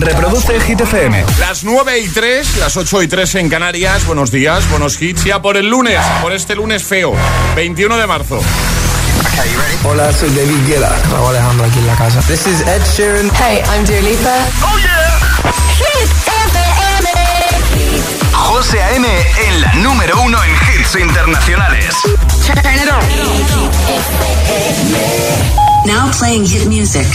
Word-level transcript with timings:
Reproduce 0.00 0.60
Hit 0.60 0.80
FM. 0.80 1.24
Las 1.40 1.64
9 1.64 1.98
y 1.98 2.08
3, 2.08 2.56
las 2.58 2.76
8 2.76 3.02
y 3.02 3.08
3 3.08 3.34
en 3.36 3.48
Canarias. 3.48 4.06
Buenos 4.06 4.30
días, 4.30 4.68
buenos 4.70 5.00
hits. 5.00 5.24
Ya 5.24 5.42
por 5.42 5.56
el 5.56 5.68
lunes, 5.68 5.98
por 6.22 6.32
este 6.32 6.54
lunes 6.54 6.84
feo, 6.84 7.14
21 7.56 7.96
de 7.96 8.06
marzo. 8.06 8.40
Hola, 9.84 10.12
soy 10.12 10.30
David 10.30 10.66
Guetta. 10.66 10.94
Raúl 11.10 11.30
Alejandro 11.30 11.66
aquí 11.66 11.78
en 11.78 11.86
la 11.86 11.96
casa. 11.96 12.20
This 12.22 12.46
is 12.46 12.60
Ed 12.60 12.82
Sheeran. 12.96 13.30
Hey, 13.34 13.62
I'm 13.72 13.84
Dua 13.84 14.00
Lipa. 14.00 14.34
¡Oh, 14.62 14.78
yeah! 14.78 15.18
Hit 15.76 16.10
FM. 16.46 17.08
José 18.32 18.82
A.M. 18.82 19.06
en 19.46 19.60
la 19.60 19.72
número 19.74 20.20
uno 20.22 20.38
en 20.44 20.50
hits 20.80 20.96
internacionales. 20.96 21.94
Turn 22.46 22.58
it 22.74 22.88
on. 25.62 25.67
Now 25.86 26.10
playing 26.18 26.46
hit 26.46 26.66
music. 26.66 27.06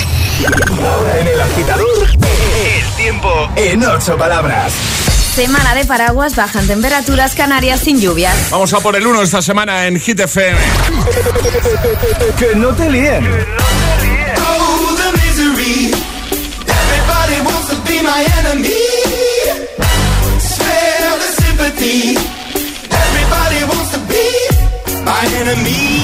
Ahora 0.82 1.20
en 1.20 1.28
el 1.28 1.42
agitador, 1.42 2.08
el 2.10 2.96
tiempo 2.96 3.50
en 3.56 3.84
ocho 3.86 4.18
palabras. 4.18 4.74
Semana 5.36 5.74
de 5.76 5.86
paraguas, 5.86 6.36
bajan 6.36 6.66
temperaturas 6.68 7.36
canarias 7.36 7.80
sin 7.82 8.00
lluvias. 8.00 8.36
Vamos 8.52 8.74
a 8.74 8.80
por 8.80 8.96
el 8.96 9.06
1 9.06 9.22
esta 9.24 9.42
semana 9.42 9.88
en 9.88 10.00
Hit 10.00 10.20
FM. 10.20 10.60
Que 12.38 12.56
no 12.56 12.70
te 12.70 12.90
líen. 12.90 13.26
Oh, 14.38 14.96
the 14.98 15.12
misery. 15.18 15.92
Everybody 16.68 17.42
wants 17.46 17.70
to 17.70 17.76
be 17.88 18.02
my 18.02 18.26
enemy. 18.40 18.74
Spare 20.40 21.18
the 21.20 21.42
sympathy. 21.42 22.18
Everybody 22.90 23.64
wants 23.66 23.92
to 23.92 24.00
be 24.08 25.04
my 25.04 25.26
enemy. 25.42 26.04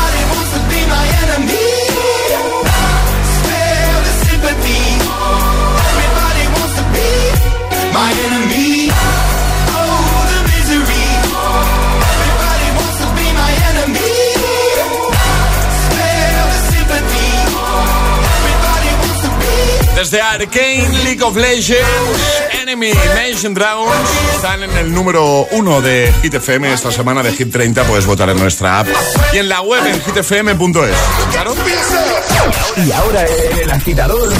Desde 20.01 20.19
Arcane, 20.19 20.89
League 21.03 21.21
of 21.21 21.35
Legends, 21.35 21.83
Enemy, 22.59 22.89
Imagine 22.89 23.53
Dragons 23.53 23.93
están 24.33 24.63
en 24.63 24.75
el 24.75 24.91
número 24.91 25.45
1 25.51 25.81
de 25.81 26.11
Hit 26.23 26.33
FM 26.33 26.73
esta 26.73 26.91
semana 26.91 27.21
de 27.21 27.31
Hit 27.33 27.51
30. 27.51 27.83
Puedes 27.83 28.07
votar 28.07 28.27
en 28.31 28.39
nuestra 28.39 28.79
app 28.79 28.87
y 29.31 29.37
en 29.37 29.47
la 29.47 29.61
web 29.61 29.85
en 29.85 30.01
hitfm.es. 30.01 30.97
Claro. 31.31 31.53
Y 32.83 32.91
ahora 32.91 33.27
el 33.61 33.69
agitador, 33.69 34.33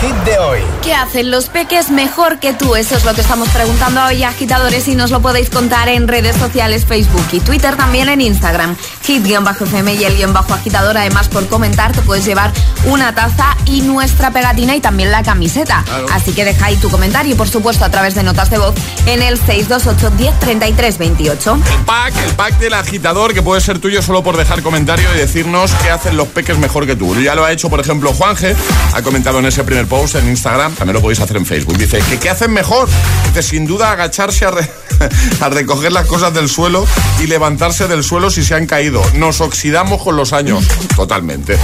hit 0.00 0.14
de 0.24 0.38
hoy. 0.38 0.60
¿Qué 0.82 0.94
hacen 0.94 1.30
los 1.30 1.48
peques 1.48 1.90
mejor 1.90 2.38
que 2.38 2.52
tú? 2.52 2.74
Eso 2.74 2.96
es 2.96 3.04
lo 3.04 3.14
que 3.14 3.20
estamos 3.20 3.48
preguntando 3.50 4.02
hoy, 4.04 4.22
agitadores, 4.22 4.88
y 4.88 4.94
nos 4.94 5.10
lo 5.10 5.20
podéis 5.20 5.50
contar 5.50 5.88
en 5.88 6.08
redes 6.08 6.36
sociales, 6.36 6.86
Facebook 6.86 7.26
y 7.32 7.40
Twitter, 7.40 7.76
también 7.76 8.08
en 8.08 8.20
Instagram. 8.20 8.76
Hit-FM 9.04 9.94
y 9.94 10.04
el 10.04 10.16
guion 10.16 10.32
bajo 10.32 10.54
agitador. 10.54 10.96
Además, 10.96 11.28
por 11.28 11.46
comentar, 11.48 11.92
te 11.92 12.00
puedes 12.02 12.24
llevar 12.24 12.52
una 12.86 13.14
taza 13.14 13.56
y 13.66 13.82
nuestra 13.82 14.30
pegatina 14.30 14.74
y 14.74 14.80
también 14.80 15.10
la 15.10 15.22
camiseta. 15.22 15.84
Así 16.12 16.32
que 16.32 16.44
deja 16.44 16.66
ahí 16.66 16.76
tu 16.76 16.90
comentario 16.90 17.34
y, 17.34 17.36
por 17.36 17.48
supuesto, 17.48 17.84
a 17.84 17.90
través 17.90 18.14
de 18.14 18.22
notas 18.22 18.50
de 18.50 18.58
voz 18.58 18.74
en 19.06 19.22
el 19.22 19.38
628 19.38 20.10
10 20.16 20.38
33 20.38 20.98
28. 20.98 21.58
El 21.78 21.84
pack, 21.84 22.14
el 22.24 22.34
pack 22.34 22.58
del 22.58 22.74
agitador 22.74 23.34
que 23.34 23.42
puede 23.42 23.60
ser 23.60 23.78
tuyo 23.78 24.00
solo 24.00 24.22
por 24.22 24.36
dejar 24.36 24.62
comentario 24.62 25.08
y 25.14 25.18
decirnos 25.18 25.72
qué 25.82 25.90
hacen 25.90 26.16
los 26.16 26.28
peques 26.28 26.58
mejor 26.58 26.86
que 26.86 26.96
tú. 26.96 27.14
Ya 27.20 27.34
lo 27.34 27.44
ha 27.44 27.52
hecho, 27.52 27.68
por 27.68 27.80
ejemplo, 27.80 28.12
Juanje, 28.14 28.56
ha 28.94 29.02
comentado 29.02 29.40
en 29.40 29.46
ese 29.46 29.64
primer 29.64 29.86
post 29.90 30.14
en 30.14 30.28
Instagram, 30.28 30.72
también 30.74 30.94
lo 30.94 31.02
podéis 31.02 31.20
hacer 31.20 31.36
en 31.36 31.44
Facebook. 31.44 31.76
Dice 31.76 31.98
que 32.08 32.18
qué 32.18 32.30
hacen 32.30 32.52
mejor, 32.52 32.88
que 33.34 33.42
sin 33.42 33.66
duda 33.66 33.90
agacharse 33.90 34.46
a, 34.46 34.52
re- 34.52 34.70
a 35.40 35.48
recoger 35.50 35.90
las 35.92 36.06
cosas 36.06 36.32
del 36.32 36.48
suelo 36.48 36.86
y 37.18 37.26
levantarse 37.26 37.88
del 37.88 38.04
suelo 38.04 38.30
si 38.30 38.42
se 38.44 38.54
han 38.54 38.66
caído. 38.66 39.02
Nos 39.14 39.40
oxidamos 39.42 40.00
con 40.02 40.16
los 40.16 40.32
años, 40.32 40.64
totalmente. 40.96 41.58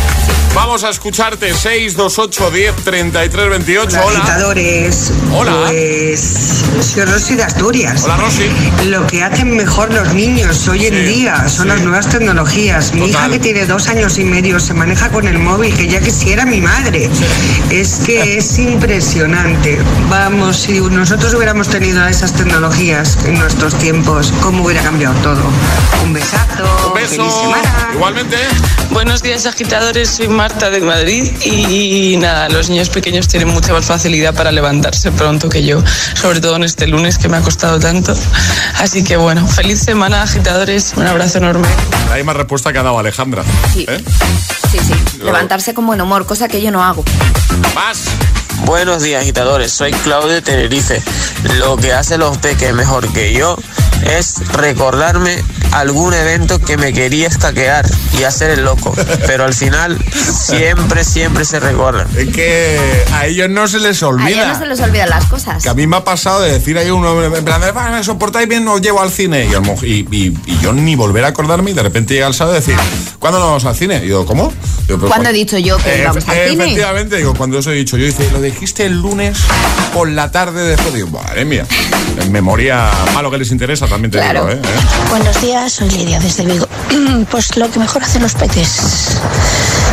Vamos 0.54 0.84
a 0.84 0.90
escucharte 0.90 1.54
628 1.54 2.50
10 2.50 2.74
33 2.84 3.48
28. 3.50 4.00
Hola. 4.04 4.18
Agitadores. 4.18 5.12
Hola. 5.32 5.54
Pues 5.68 6.64
soy 6.80 7.04
Rosy 7.04 7.34
de 7.36 7.44
Asturias. 7.44 8.02
Hola, 8.04 8.16
Rosy. 8.16 8.48
Lo 8.86 9.06
que 9.06 9.22
hacen 9.22 9.54
mejor 9.56 9.92
los 9.92 10.12
niños 10.14 10.66
hoy 10.68 10.86
en 10.86 10.94
Sí, 10.94 11.00
día 11.02 11.48
son 11.48 11.64
sí. 11.64 11.68
las 11.68 11.80
nuevas 11.82 12.08
tecnologías. 12.08 12.92
Mi 12.94 13.00
Total. 13.00 13.10
hija 13.10 13.28
que 13.30 13.38
tiene 13.38 13.66
dos 13.66 13.86
años 13.88 14.18
y 14.18 14.24
medio 14.24 14.58
se 14.58 14.74
maneja 14.74 15.10
con 15.10 15.28
el 15.28 15.38
móvil, 15.38 15.74
que 15.76 15.86
ya 15.88 16.00
quisiera 16.00 16.44
mi 16.46 16.60
madre. 16.60 17.08
Es 17.70 18.00
que 18.06 18.15
que 18.22 18.38
es 18.38 18.58
impresionante. 18.58 19.78
Vamos, 20.08 20.56
si 20.56 20.80
nosotros 20.80 21.34
hubiéramos 21.34 21.68
tenido 21.68 22.06
esas 22.06 22.32
tecnologías 22.32 23.18
en 23.26 23.38
nuestros 23.38 23.74
tiempos, 23.74 24.32
¿cómo 24.40 24.64
hubiera 24.64 24.82
cambiado 24.82 25.14
todo? 25.16 25.42
Un 26.02 26.14
besazo. 26.14 26.64
Un 26.88 26.94
beso. 26.94 27.16
Feliz 27.16 27.34
semana. 27.34 27.90
Igualmente. 27.92 28.36
Buenos 28.90 29.22
días 29.22 29.44
agitadores, 29.44 30.08
soy 30.08 30.28
Marta 30.28 30.70
de 30.70 30.80
Madrid 30.80 31.30
y 31.44 32.16
nada, 32.16 32.48
los 32.48 32.70
niños 32.70 32.88
pequeños 32.88 33.28
tienen 33.28 33.48
mucha 33.48 33.74
más 33.74 33.84
facilidad 33.84 34.34
para 34.34 34.50
levantarse 34.50 35.12
pronto 35.12 35.50
que 35.50 35.62
yo, 35.62 35.82
sobre 36.14 36.40
todo 36.40 36.56
en 36.56 36.64
este 36.64 36.86
lunes 36.86 37.18
que 37.18 37.28
me 37.28 37.36
ha 37.36 37.42
costado 37.42 37.78
tanto. 37.78 38.14
Así 38.78 39.04
que 39.04 39.18
bueno, 39.18 39.46
feliz 39.46 39.80
semana 39.80 40.22
agitadores, 40.22 40.94
un 40.96 41.06
abrazo 41.06 41.38
enorme. 41.38 41.68
La 42.08 42.16
misma 42.16 42.32
respuesta 42.32 42.72
que 42.72 42.78
ha 42.78 42.82
dado 42.82 42.98
Alejandra. 42.98 43.44
Sí. 43.74 43.84
¿Eh? 43.88 44.02
Sí, 44.70 44.78
sí. 44.78 45.18
Levantarse 45.22 45.74
con 45.74 45.86
buen 45.86 46.00
humor, 46.00 46.24
cosa 46.24 46.48
que 46.48 46.62
yo 46.62 46.70
no 46.70 46.82
hago. 46.82 47.04
Más. 47.74 48.05
Buenos 48.64 49.02
días, 49.02 49.22
agitadores. 49.22 49.72
Soy 49.72 49.92
Claudio 49.92 50.42
Tenerife. 50.42 51.02
Lo 51.58 51.76
que 51.76 51.92
hace 51.92 52.18
los 52.18 52.36
peques 52.38 52.74
mejor 52.74 53.12
que 53.12 53.32
yo 53.32 53.56
es 54.02 54.46
recordarme 54.52 55.42
algún 55.72 56.14
evento 56.14 56.58
que 56.60 56.76
me 56.76 56.92
quería 56.92 57.28
escaquear 57.28 57.86
y 58.18 58.22
hacer 58.24 58.50
el 58.50 58.64
loco. 58.64 58.94
Pero 59.26 59.44
al 59.44 59.52
final 59.54 59.98
siempre, 60.22 61.04
siempre 61.04 61.44
se 61.44 61.60
recuerdan. 61.60 62.06
Es 62.16 62.28
que 62.34 62.78
a 63.12 63.26
ellos 63.26 63.50
no 63.50 63.68
se 63.68 63.78
les 63.80 64.02
A 64.02 64.08
olvida. 64.08 64.28
ellos 64.30 64.48
no 64.48 64.58
se 64.58 64.66
les 64.66 64.80
olvidan 64.80 65.10
las 65.10 65.26
cosas. 65.26 65.62
Que 65.62 65.68
a 65.68 65.74
mí 65.74 65.86
me 65.86 65.96
ha 65.96 66.04
pasado 66.04 66.40
de 66.42 66.52
decir 66.52 66.78
ahí 66.78 66.90
uno, 66.90 67.22
en 67.22 67.44
plan, 67.44 67.60
de, 67.60 67.72
"Va, 67.72 67.90
¿me 67.90 68.02
soportáis 68.04 68.48
bien? 68.48 68.66
Os 68.68 68.80
llevo 68.80 69.00
al 69.02 69.10
cine. 69.10 69.46
Y, 69.50 69.54
a 69.54 69.60
y- 69.82 70.06
y- 70.10 70.38
y 70.46 70.58
yo 70.60 70.72
ni 70.72 70.94
volver 70.96 71.24
a 71.24 71.28
acordarme 71.28 71.72
y 71.72 71.74
de 71.74 71.82
repente 71.82 72.14
llega 72.14 72.26
el 72.26 72.34
sábado 72.34 72.56
y 72.56 72.60
decir, 72.60 72.76
¿cuándo 73.18 73.38
nos 73.38 73.48
vamos 73.48 73.64
al 73.66 73.76
cine? 73.76 73.96
Y 73.96 74.06
digo, 74.06 74.24
¿cómo? 74.24 74.52
Digo, 74.86 74.98
"Pero 75.00 75.08
¿Cuándo 75.08 75.24
cuan- 75.24 75.26
he 75.34 75.38
dicho 75.38 75.58
yo 75.58 75.76
que 75.78 75.94
Eh, 75.96 76.00
íbamos 76.02 76.26
al 76.28 76.34
cine? 76.48 76.64
Efectivamente, 76.64 77.16
digo, 77.16 77.34
cuando 77.34 77.58
eso 77.58 77.70
he 77.72 77.74
dicho 77.74 77.96
yo, 77.96 78.06
dice, 78.06 78.30
lo 78.32 78.40
dijiste 78.40 78.86
el 78.86 79.00
lunes 79.00 79.36
por 79.92 80.08
la 80.08 80.30
tarde 80.30 80.62
después. 80.64 80.94
Digo, 80.94 81.08
madre 81.08 81.44
mía, 81.44 81.66
en 82.20 82.32
memoria, 82.32 82.88
malo 83.12 83.30
que 83.30 83.38
les 83.38 83.50
interesa, 83.50 83.85
también 83.88 84.10
te 84.10 84.18
Claro. 84.18 84.46
digo. 84.46 84.60
¿Eh? 84.60 84.62
Buenos 85.10 85.40
días, 85.40 85.72
soy 85.72 85.90
Lidia 85.90 86.18
desde 86.20 86.44
Vigo. 86.44 86.66
Pues 87.30 87.56
lo 87.56 87.70
que 87.70 87.78
mejor 87.78 88.02
hacen 88.02 88.22
los 88.22 88.34
peques 88.34 88.80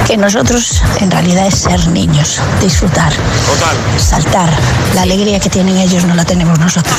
que 0.08 0.18
nosotros 0.18 0.82
en 1.00 1.10
realidad 1.12 1.48
es 1.48 1.56
ser 1.56 1.88
niños, 1.88 2.40
disfrutar, 2.62 3.12
Total. 3.14 3.76
saltar. 4.00 4.50
La 4.96 5.04
alegría 5.04 5.40
que 5.40 5.50
tienen 5.50 5.78
ellos 5.78 6.04
no 6.06 6.14
la 6.16 6.26
tenemos 6.26 6.60
nosotros. 6.60 6.94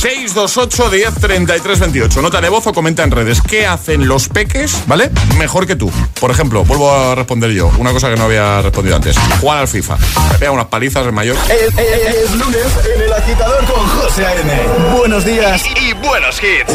628 0.00 0.90
10 0.90 1.14
33 1.20 1.78
28. 1.80 2.22
Nota 2.22 2.40
de 2.40 2.48
voz 2.48 2.66
o 2.66 2.72
comenta 2.72 3.02
en 3.02 3.10
redes. 3.10 3.40
¿Qué 3.42 3.66
hacen 3.66 4.06
los 4.08 4.28
peques, 4.28 4.74
¿vale? 4.86 5.10
Mejor 5.38 5.66
que 5.66 5.76
tú. 5.76 5.90
Por 6.20 6.30
ejemplo, 6.30 6.64
vuelvo 6.64 6.92
a 6.94 7.14
responder 7.14 7.50
yo. 7.50 7.70
Una 7.78 7.92
cosa 7.92 8.08
que 8.08 8.16
no 8.16 8.24
había 8.24 8.62
respondido 8.62 8.96
antes. 8.96 9.16
Jugar 9.40 9.58
al 9.58 9.68
FIFA. 9.68 9.96
Me 10.32 10.38
pega 10.38 10.50
unas 10.52 10.66
palizas 10.66 11.04
el 11.06 11.12
mayor. 11.12 11.36
Es, 11.48 11.76
es- 11.78 12.14
es 12.24 12.30
lunes 12.32 12.66
en 12.96 13.02
el 13.02 13.12
agitador 13.12 13.64
con 13.66 13.86
José 13.88 14.26
A.M. 14.26 14.52
Buenos 14.96 15.24
días 15.24 15.62
y 15.80 15.92
buenos 15.94 16.40
hits. 16.42 16.74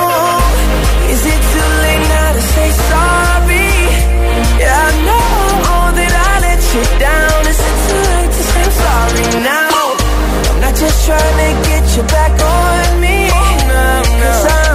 you 6.73 6.83
down. 6.99 7.41
Is 7.51 7.59
it 7.59 7.77
too 7.87 8.03
late 8.15 8.31
to 8.37 8.43
say 8.51 8.67
sorry 8.83 9.43
now? 9.43 9.95
I'm 10.49 10.59
not 10.61 10.75
just 10.75 11.05
trying 11.05 11.37
to 11.43 11.49
get 11.67 11.83
you 11.97 12.03
back 12.03 12.33
on 12.39 13.01
me. 13.01 13.27
Cause 14.21 14.45
I'm 14.45 14.70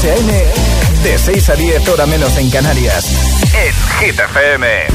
José 0.00 0.12
A.M. 0.12 0.32
De 1.02 1.18
6 1.18 1.48
a 1.48 1.54
10, 1.56 1.88
hora 1.88 2.06
menos 2.06 2.36
en 2.36 2.48
Canarias. 2.50 3.04
En 3.52 3.74
Hit 3.98 4.20
FM. 4.20 4.86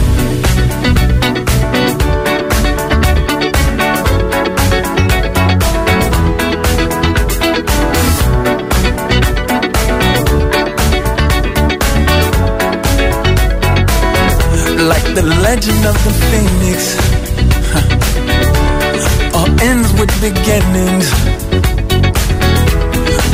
like 14.88 15.04
the 15.16 15.24
legend 15.42 15.86
of 15.86 15.96
the 16.06 16.12
phoenix. 16.30 16.96
Huh. 17.74 19.40
All 19.40 19.62
ends 19.62 19.92
with 20.00 20.12
beginnings. 20.22 21.33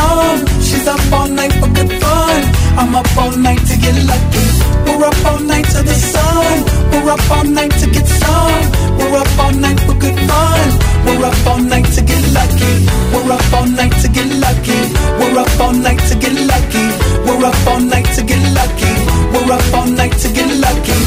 Get. 0.00 0.38
She's 0.62 0.86
up 0.86 1.12
all 1.12 1.28
night 1.28 1.52
for 1.60 1.68
good 1.68 1.92
fun. 2.02 2.40
I'm 2.80 2.94
up 2.94 3.10
all 3.16 3.34
night 3.36 3.62
to 3.70 3.76
get 3.84 3.96
lucky. 4.10 4.46
We're 4.86 5.04
up 5.04 5.24
all 5.26 5.40
night 5.40 5.66
to 5.74 5.82
the 5.82 5.96
sun. 6.12 6.56
We're 6.92 7.10
up 7.10 7.30
all 7.30 7.44
night 7.44 7.72
to 7.80 7.86
get 7.90 8.06
some. 8.06 8.62
We're 8.98 9.16
up 9.22 9.38
all 9.38 9.52
night 9.52 9.80
for 9.80 9.94
good 10.04 10.18
fun. 10.28 10.68
We're 11.06 11.24
up 11.30 11.46
all 11.46 11.62
night 11.72 11.88
to 11.96 12.02
get 12.02 12.22
lucky. 12.38 12.72
We're 13.12 13.32
up 13.32 13.52
all 13.52 13.66
night 13.66 13.94
to 14.02 14.08
get 14.08 14.28
lucky. 14.44 14.80
We're 15.18 15.38
up 15.44 15.60
all 15.60 15.72
night 15.72 16.00
to 16.10 16.14
get 16.24 16.34
lucky. 16.52 16.86
We're 17.26 17.44
up 17.50 17.66
all 17.66 17.80
night 17.80 18.08
to 18.16 18.22
get 18.22 18.42
lucky. 18.58 18.92
We're 19.32 19.52
up 19.52 19.74
all 19.74 19.86
night 19.86 20.16
to 20.22 20.28
get 20.38 20.50
lucky. 20.66 21.00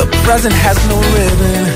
The 0.00 0.06
present 0.24 0.54
has 0.54 0.78
no 0.88 0.96
ribbon. 1.14 1.75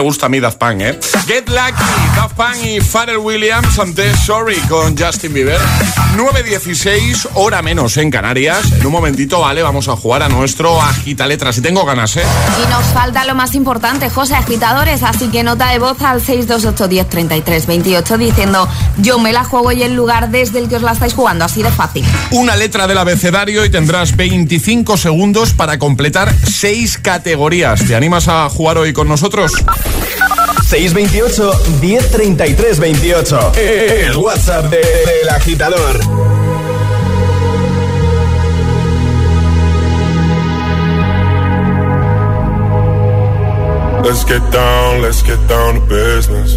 me 0.00 0.04
gusta 0.04 0.26
a 0.26 0.28
mí 0.30 0.40
Daft 0.40 0.56
Punk, 0.56 0.80
¿eh? 0.80 0.98
Get 1.26 1.46
Lucky, 1.50 1.84
Daft 2.16 2.34
Punk 2.34 2.56
y 2.64 2.80
Pharrell 2.80 3.18
Williams 3.18 3.78
ante 3.78 4.16
Sorry 4.16 4.56
con 4.60 4.96
Justin 4.96 5.34
Bieber. 5.34 5.60
9.16, 6.16 7.28
hora 7.34 7.60
menos 7.60 7.98
en 7.98 8.10
Canarias. 8.10 8.72
En 8.72 8.86
un 8.86 8.92
momentito, 8.92 9.40
vale, 9.40 9.62
vamos 9.62 9.88
a 9.88 9.96
jugar 9.96 10.22
a 10.22 10.30
nuestro 10.30 10.80
Agita 10.80 11.26
Letras. 11.26 11.58
Y 11.58 11.60
tengo 11.60 11.84
ganas, 11.84 12.16
¿eh? 12.16 12.22
Y 12.64 12.66
nos 12.70 12.86
falta 12.86 13.26
lo 13.26 13.34
más 13.34 13.54
importante, 13.54 14.08
José 14.08 14.36
Agitadores, 14.36 15.02
así 15.02 15.28
que 15.28 15.42
nota 15.42 15.68
de 15.68 15.78
voz 15.78 16.00
al 16.00 16.22
628103328 16.22 18.16
diciendo 18.16 18.66
yo 19.02 19.18
me 19.18 19.32
la 19.32 19.44
juego 19.44 19.72
y 19.72 19.82
el 19.82 19.94
lugar 19.94 20.30
desde 20.30 20.58
el 20.58 20.68
que 20.68 20.76
os 20.76 20.82
la 20.82 20.92
estáis 20.92 21.14
jugando, 21.14 21.44
así 21.44 21.62
de 21.62 21.70
fácil. 21.70 22.04
Una 22.30 22.56
letra 22.56 22.86
del 22.86 22.98
abecedario 22.98 23.64
y 23.64 23.70
tendrás 23.70 24.16
25 24.16 24.96
segundos 24.96 25.52
para 25.52 25.78
completar 25.78 26.32
6 26.46 26.98
categorías. 26.98 27.84
¿Te 27.86 27.94
animas 27.96 28.28
a 28.28 28.48
jugar 28.48 28.78
hoy 28.78 28.92
con 28.92 29.08
nosotros? 29.08 29.52
628 30.68 31.52
1033 31.80 32.78
28. 32.78 33.52
El 33.56 34.16
WhatsApp 34.16 34.66
de- 34.70 34.76
del 34.78 35.28
agitador. 35.30 36.00
Let's 44.02 44.24
get 44.24 44.42
down, 44.50 45.02
let's 45.02 45.22
get 45.22 45.38
down 45.46 45.74
to 45.74 45.80
business. 45.86 46.56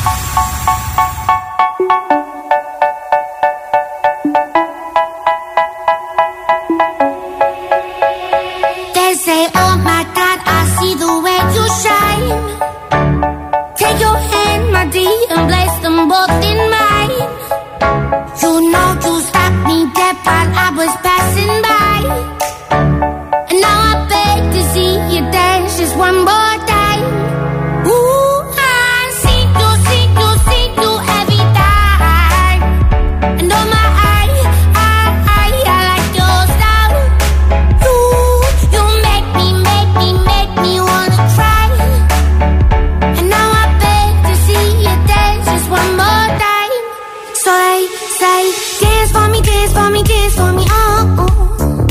say, 48.21 48.41
dance 48.81 49.11
for 49.15 49.27
me, 49.33 49.39
dance 49.41 49.73
for 49.73 49.89
me, 49.89 50.01
dance 50.03 50.35
for 50.35 50.51
me, 50.57 50.63
oh. 50.69 51.15
oh. 51.23 51.87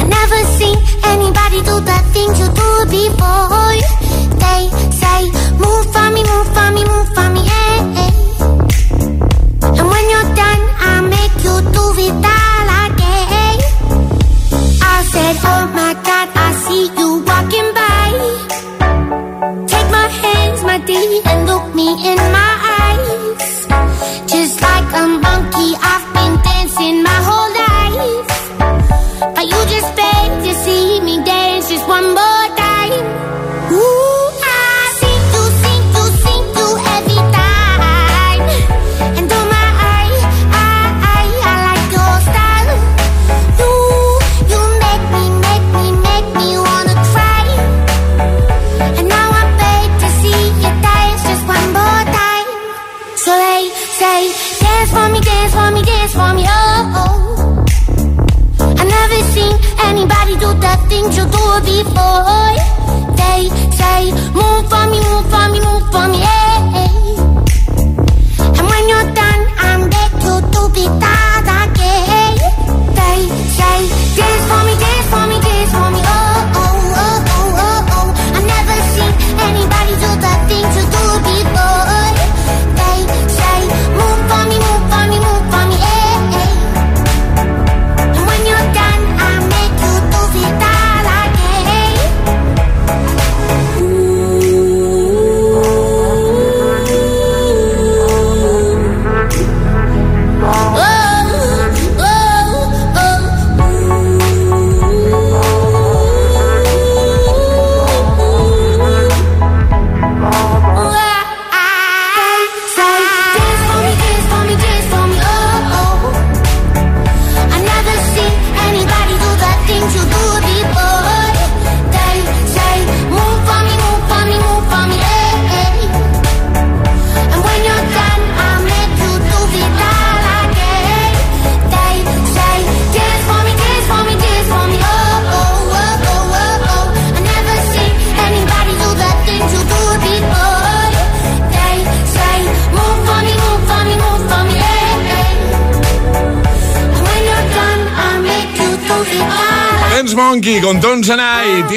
I 0.00 0.02
never 0.18 0.40
seen 0.58 0.78
anybody 1.12 1.58
do 1.68 1.76
the 1.90 1.98
things 2.14 2.34
you 2.42 2.48
do 2.62 2.68
before. 2.96 3.70
They 4.42 4.62
say, 5.00 5.20
move 5.62 5.84
for 5.94 6.08
me, 6.14 6.22
move 6.32 6.48
for 6.56 6.68
me, 6.76 6.82
move 6.92 7.08
for 7.16 7.28
me, 7.34 7.42
hey, 7.54 7.78
hey. 7.98 8.12
And 9.78 9.86
when 9.92 10.04
you're 10.12 10.30
done, 10.42 10.62
I 10.90 10.94
make 11.16 11.36
you 11.46 11.54
do 11.76 11.84
it 12.06 12.14
all 12.36 12.68
again. 12.86 13.58
I 14.94 14.96
said, 15.12 15.36
oh 15.52 15.64
my 15.78 15.92
God, 16.08 16.28
I 16.46 16.48
see 16.64 16.84
you 16.98 17.08
walking 17.30 17.68
by. 17.78 18.08
Take 19.70 19.88
my 19.98 20.08
hands, 20.22 20.60
my 20.64 20.78
dear, 20.88 21.22
and 21.30 21.46
look 21.46 21.66
me 21.76 21.88
in 22.10 22.16
my 22.36 22.48
eyes. 22.56 22.61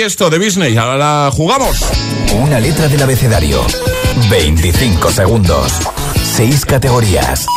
Tiesto 0.05 0.29
de 0.29 0.37
Disney. 0.37 0.77
Ahora 0.77 1.31
jugamos. 1.33 1.83
Una 2.35 2.59
letra 2.59 2.87
del 2.87 3.01
abecedario. 3.01 3.65
25 4.29 5.09
segundos. 5.09 5.71
6 6.35 6.63
categorías. 6.63 7.47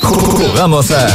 Jugamos 0.00 0.92
a. 0.92 1.08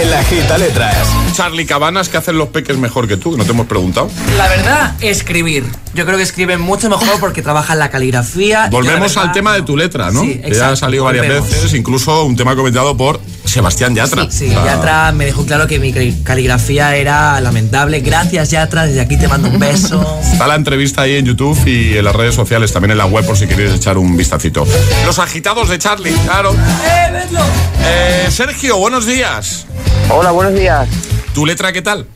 El 0.00 0.14
agita 0.14 0.56
letras. 0.56 1.08
Charlie 1.32 1.66
Cabanas, 1.66 2.08
que 2.08 2.16
hacen 2.16 2.38
los 2.38 2.50
peques 2.50 2.76
mejor 2.76 3.08
que 3.08 3.16
tú? 3.16 3.36
No 3.36 3.44
te 3.44 3.50
hemos 3.50 3.66
preguntado. 3.66 4.08
La 4.36 4.46
verdad, 4.46 4.94
escribir. 5.00 5.64
Yo 5.94 6.06
creo 6.06 6.16
que 6.16 6.22
escriben 6.22 6.60
mucho 6.60 6.88
mejor 6.88 7.18
porque 7.18 7.42
trabajan 7.42 7.80
la 7.80 7.90
caligrafía. 7.90 8.68
Volvemos 8.70 9.16
al 9.16 9.32
tema 9.32 9.52
de 9.52 9.62
tu 9.62 9.76
letra, 9.76 10.12
¿no? 10.12 10.20
Sí, 10.20 10.40
ya 10.52 10.68
ha 10.68 10.76
salido 10.76 11.02
varias 11.02 11.26
veces, 11.26 11.74
incluso 11.74 12.22
un 12.22 12.36
tema 12.36 12.54
comentado 12.54 12.96
por 12.96 13.20
Sebastián 13.48 13.94
Yatra. 13.94 14.30
Sí, 14.30 14.46
O 14.48 14.50
sea, 14.52 14.64
Yatra 14.76 15.12
me 15.12 15.24
dejó 15.26 15.44
claro 15.46 15.66
que 15.66 15.78
mi 15.78 15.92
cali- 15.92 16.22
caligrafía 16.22 16.94
era 16.96 17.40
lamentable. 17.40 18.00
Gracias, 18.00 18.50
Yatra. 18.50 18.86
Desde 18.86 19.00
aquí 19.00 19.16
te 19.18 19.26
mando 19.28 19.48
un 19.48 19.58
beso. 19.58 20.18
Está 20.32 20.46
la 20.46 20.54
entrevista 20.54 21.02
ahí 21.02 21.16
en 21.16 21.24
YouTube 21.26 21.58
y 21.66 21.96
en 21.96 22.04
las 22.04 22.14
redes 22.14 22.34
sociales, 22.34 22.72
también 22.72 22.92
en 22.92 22.98
la 22.98 23.06
web, 23.06 23.24
por 23.24 23.36
si 23.36 23.46
queréis 23.46 23.72
echar 23.74 23.98
un 23.98 24.16
vistacito. 24.16 24.66
Los 25.06 25.18
agitados 25.18 25.68
de 25.68 25.78
Charlie, 25.78 26.12
claro. 26.24 26.52
¡Eh, 26.52 27.10
vedlo! 27.12 27.40
Eh, 27.84 28.28
Sergio, 28.30 28.76
buenos 28.78 29.06
días. 29.06 29.66
Hola, 30.10 30.30
buenos 30.30 30.54
días. 30.54 30.88
¿Tu 31.34 31.44
letra 31.46 31.72
qué 31.72 31.82
tal? 31.82 32.06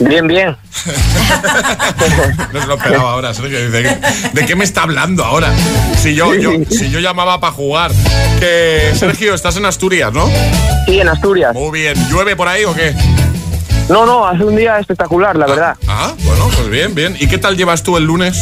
Bien, 0.00 0.26
bien. 0.26 0.56
No 2.52 2.60
se 2.60 2.66
lo 2.66 2.74
esperaba 2.74 3.12
ahora, 3.12 3.34
Sergio. 3.34 3.58
Dice, 3.58 3.70
¿de, 3.70 3.98
de 4.32 4.46
qué 4.46 4.54
me 4.54 4.64
está 4.64 4.82
hablando 4.82 5.24
ahora? 5.24 5.52
Si 6.00 6.14
yo, 6.14 6.34
yo, 6.34 6.52
si 6.70 6.90
yo 6.90 7.00
llamaba 7.00 7.40
para 7.40 7.52
jugar. 7.52 7.90
Que, 8.38 8.92
Sergio, 8.96 9.34
estás 9.34 9.56
en 9.56 9.64
Asturias, 9.64 10.12
¿no? 10.12 10.28
Sí, 10.86 11.00
en 11.00 11.08
Asturias. 11.08 11.52
Muy 11.54 11.80
bien. 11.80 11.94
¿Llueve 12.08 12.36
por 12.36 12.48
ahí 12.48 12.64
o 12.64 12.74
qué? 12.74 12.94
No, 13.88 14.04
no, 14.06 14.26
hace 14.26 14.44
un 14.44 14.54
día 14.54 14.78
espectacular, 14.78 15.34
la 15.36 15.46
verdad. 15.46 15.76
Ah, 15.88 16.12
bueno, 16.24 16.48
pues 16.54 16.68
bien, 16.68 16.94
bien. 16.94 17.16
¿Y 17.18 17.26
qué 17.26 17.38
tal 17.38 17.56
llevas 17.56 17.82
tú 17.82 17.96
el 17.96 18.04
lunes? 18.04 18.38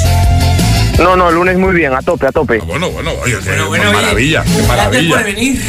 No, 0.99 1.15
no, 1.15 1.29
el 1.29 1.35
lunes 1.35 1.59
muy 1.59 1.75
bien, 1.75 1.93
a 1.93 2.01
tope, 2.01 2.27
a 2.27 2.33
tope. 2.33 2.59
Bueno, 2.61 2.91
bueno, 2.91 3.13
oye, 3.23 3.37
qué 3.45 3.61
bueno, 3.63 3.71
qué 3.71 3.81
oye, 3.89 3.93
maravilla, 3.93 4.45
qué 4.45 4.63
maravilla. 4.67 5.15
por 5.15 5.25
venir. 5.25 5.63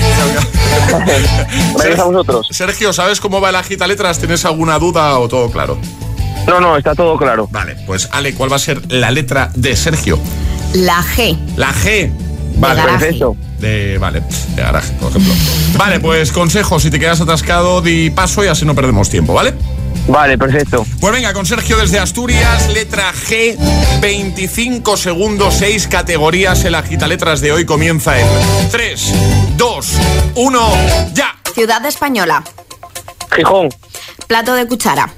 Gracias 1.75 1.99
a 1.99 2.03
vosotros. 2.05 2.47
Sergio, 2.51 2.93
¿sabes 2.93 3.19
cómo 3.19 3.41
va 3.41 3.49
el 3.49 3.55
agita 3.57 3.87
letras? 3.87 4.19
¿Tienes 4.19 4.45
alguna 4.45 4.79
duda 4.79 5.19
o 5.19 5.27
todo 5.27 5.51
claro? 5.51 5.77
No, 6.47 6.61
no, 6.61 6.77
está 6.77 6.95
todo 6.95 7.17
claro. 7.17 7.47
Vale, 7.51 7.75
pues 7.85 8.07
Ale, 8.11 8.33
¿cuál 8.33 8.51
va 8.51 8.55
a 8.55 8.59
ser 8.59 8.89
la 8.91 9.11
letra 9.11 9.51
de 9.53 9.75
Sergio? 9.75 10.17
La 10.73 11.03
G. 11.03 11.37
La 11.57 11.73
G. 11.73 12.09
Vale. 12.55 12.81
Perfecto. 12.83 13.35
de 13.59 13.97
vale, 13.99 14.21
de 14.55 14.61
garaje, 14.61 14.93
por 14.99 15.09
ejemplo. 15.09 15.33
Vale, 15.77 15.99
pues 15.99 16.31
consejo, 16.31 16.79
si 16.79 16.89
te 16.89 16.99
quedas 16.99 17.19
atascado, 17.19 17.81
di 17.81 18.09
paso 18.09 18.43
y 18.43 18.47
así 18.47 18.65
no 18.65 18.75
perdemos 18.75 19.09
tiempo, 19.09 19.33
¿vale? 19.33 19.53
Vale, 20.07 20.37
perfecto. 20.37 20.85
Pues 21.01 21.13
venga, 21.13 21.33
con 21.33 21.45
Sergio 21.45 21.77
desde 21.77 21.99
Asturias, 21.99 22.69
letra 22.73 23.11
G, 23.13 23.57
25 23.99 24.95
segundos, 24.97 25.55
6 25.55 25.87
categorías. 25.87 26.63
El 26.63 26.75
agita 26.75 27.07
letras 27.07 27.41
de 27.41 27.51
hoy 27.51 27.65
comienza 27.65 28.17
en 28.19 28.27
3, 28.71 29.13
2, 29.57 29.87
1, 30.35 30.71
ya. 31.13 31.35
Ciudad 31.53 31.85
española. 31.85 32.43
Gijón, 33.35 33.69
Plato 34.27 34.53
de 34.53 34.67
cuchara. 34.67 35.09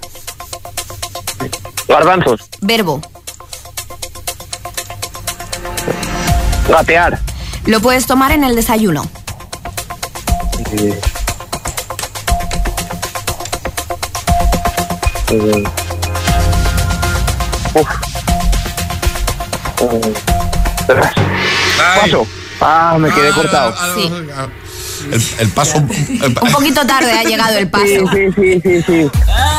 garbanzos, 1.88 2.42
Verbo. 2.62 3.02
gatear, 6.68 7.20
Lo 7.66 7.80
puedes 7.82 8.06
tomar 8.06 8.32
en 8.32 8.44
el 8.44 8.56
desayuno. 8.56 9.08
Eh, 15.32 15.64
uf. 17.76 17.88
Eh. 19.82 20.14
Paso. 22.02 22.28
Ah, 22.62 22.98
me 23.00 23.10
quedé 23.12 23.32
cortado. 23.32 23.74
Sí. 23.96 24.12
El, 25.12 25.24
el 25.40 25.50
paso. 25.50 25.78
el 26.22 26.34
pa- 26.34 26.42
Un 26.42 26.52
poquito 26.52 26.86
tarde 26.86 27.12
ha 27.14 27.24
llegado 27.24 27.58
el 27.58 27.70
paso. 27.70 27.86
Sí, 27.86 28.04
sí, 28.14 28.32
sí, 28.36 28.62
sí, 28.62 28.82
sí. 28.86 29.12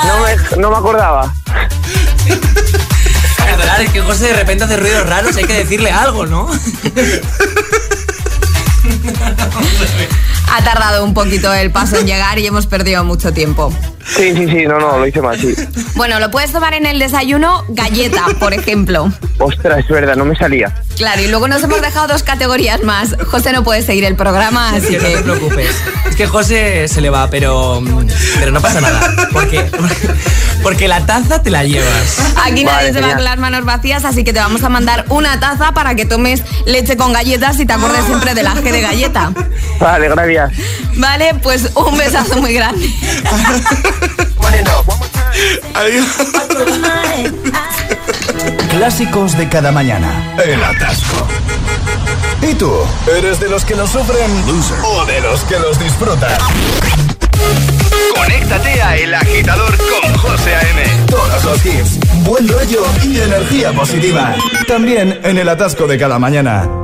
No 0.06 0.20
me, 0.20 0.60
no 0.60 0.70
me 0.70 0.76
acordaba. 0.76 1.32
Perdonad, 3.38 3.80
es 3.80 3.90
que 3.90 4.00
José 4.02 4.26
de 4.28 4.32
repente 4.34 4.64
hace 4.64 4.76
ruidos 4.76 5.06
raros. 5.08 5.34
Hay 5.36 5.44
que 5.44 5.54
decirle 5.54 5.90
algo, 5.90 6.26
¿no? 6.26 6.48
Ha 10.52 10.64
tardado 10.64 11.04
un 11.04 11.14
poquito 11.14 11.52
el 11.54 11.70
paso 11.70 11.96
en 11.96 12.06
llegar 12.06 12.38
y 12.38 12.46
hemos 12.46 12.66
perdido 12.66 13.02
mucho 13.04 13.32
tiempo. 13.32 13.72
Sí, 14.06 14.34
sí, 14.34 14.46
sí, 14.48 14.66
no, 14.66 14.78
no, 14.80 14.98
lo 14.98 15.06
hice 15.06 15.20
mal, 15.20 15.38
sí. 15.38 15.54
Bueno, 15.94 16.18
lo 16.20 16.30
puedes 16.30 16.52
tomar 16.52 16.74
en 16.74 16.86
el 16.86 16.98
desayuno, 16.98 17.64
galleta, 17.68 18.26
por 18.38 18.52
ejemplo. 18.54 19.12
Ostras, 19.38 19.80
es 19.80 19.88
verdad, 19.88 20.16
no 20.16 20.24
me 20.24 20.34
salía. 20.36 20.74
Claro, 20.96 21.22
y 21.22 21.28
luego 21.28 21.48
nos 21.48 21.62
hemos 21.62 21.80
dejado 21.80 22.08
dos 22.08 22.22
categorías 22.22 22.82
más. 22.82 23.14
José 23.26 23.52
no 23.52 23.62
puede 23.62 23.82
seguir 23.82 24.04
el 24.04 24.16
programa, 24.16 24.70
así 24.70 24.88
Sí, 24.88 24.96
no 24.96 25.02
te 25.02 25.12
que... 25.14 25.18
preocupes. 25.18 25.76
Es 26.08 26.16
que 26.16 26.26
José 26.26 26.88
se 26.88 27.00
le 27.00 27.10
va, 27.10 27.28
pero, 27.30 27.82
pero 28.38 28.52
no 28.52 28.60
pasa 28.60 28.80
nada. 28.80 29.28
Porque, 29.32 29.70
porque 30.62 30.88
la 30.88 31.04
taza 31.06 31.42
te 31.42 31.50
la 31.50 31.64
llevas. 31.64 32.18
Aquí 32.44 32.64
nadie 32.64 32.90
Vale, 32.90 32.92
se 32.92 33.00
va 33.00 33.14
con 33.14 33.24
las 33.24 33.38
manos 33.38 33.64
vacías, 33.64 34.04
así 34.04 34.24
que 34.24 34.32
te 34.32 34.40
vamos 34.40 34.62
a 34.64 34.68
mandar 34.68 35.04
una 35.08 35.38
taza 35.40 35.72
para 35.72 35.94
que 35.94 36.04
tomes 36.06 36.42
leche 36.66 36.96
con 36.96 37.12
galletas 37.12 37.58
y 37.60 37.66
te 37.66 37.72
acuerdes 37.72 38.04
siempre 38.06 38.34
de 38.34 38.42
la 38.42 38.54
G 38.54 38.62
de 38.62 38.80
galleta. 38.80 39.32
Vale, 39.78 40.08
gracias. 40.08 40.52
Vale, 40.96 41.34
pues 41.42 41.70
un 41.74 41.96
besazo 41.96 42.36
muy 42.40 42.52
grande. 42.54 42.90
Adiós. 45.74 46.06
Clásicos 48.70 49.36
de 49.36 49.48
cada 49.48 49.72
mañana. 49.72 50.34
El 50.44 50.62
atasco. 50.62 51.26
¿Y 52.42 52.54
tú? 52.54 52.72
¿Eres 53.16 53.40
de 53.40 53.48
los 53.48 53.64
que 53.64 53.74
lo 53.74 53.86
sufren 53.86 54.30
o 54.84 55.04
de 55.04 55.20
los 55.20 55.40
que 55.44 55.58
los 55.58 55.78
disfrutan? 55.78 56.38
Conéctate 58.14 58.82
a 58.82 58.96
El 58.96 59.14
Agitador 59.14 59.76
con 59.76 60.14
José 60.18 60.54
A.M. 60.54 60.82
Todos 61.08 61.44
los 61.44 61.66
hits, 61.66 61.98
buen 62.24 62.48
rollo 62.48 62.84
y 63.04 63.20
energía 63.20 63.72
positiva. 63.72 64.34
También 64.66 65.20
en 65.22 65.38
el 65.38 65.48
atasco 65.48 65.86
de 65.86 65.98
cada 65.98 66.18
mañana. 66.18 66.79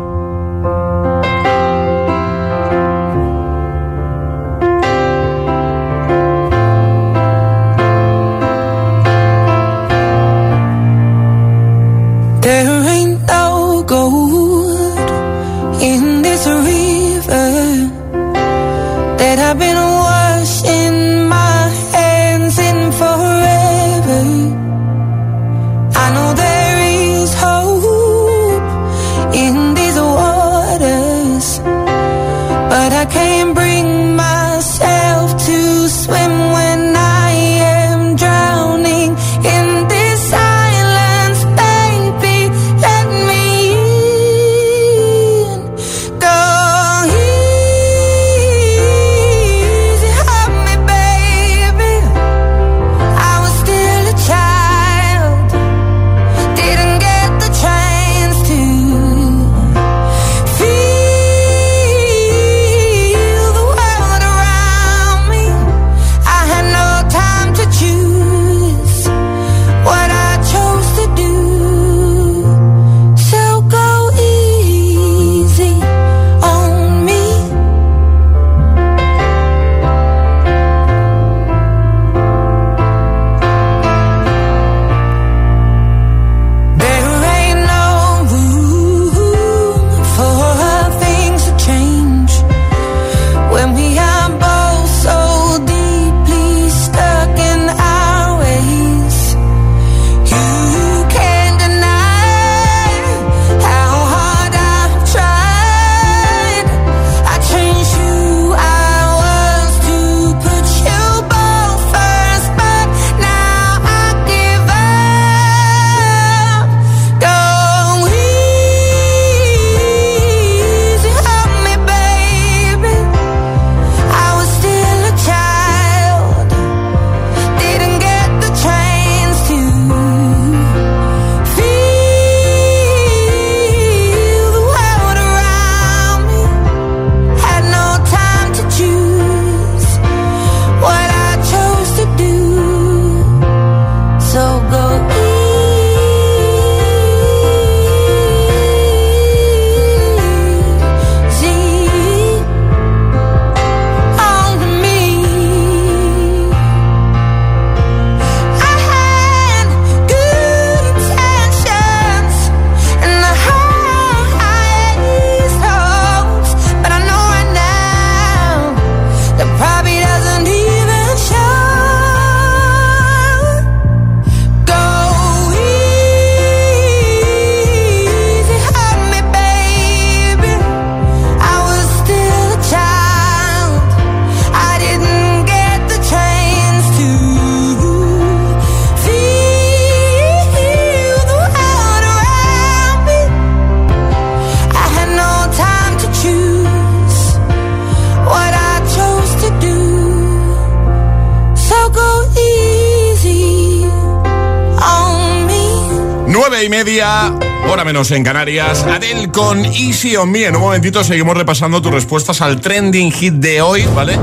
Hora 207.69 207.85
menos 207.85 208.11
en 208.11 208.25
Canarias. 208.25 208.85
Adel 208.85 209.31
con 209.31 209.65
Easy 209.65 210.17
on 210.17 210.31
Me. 210.31 210.45
En 210.45 210.57
un 210.57 210.63
momentito 210.63 211.03
seguimos 211.05 211.37
repasando 211.37 211.83
tus 211.83 211.93
respuestas 211.93 212.41
al 212.41 212.61
trending 212.61 213.13
hit 213.13 213.35
de 213.35 213.61
hoy, 213.61 213.85
¿vale? 213.95 214.17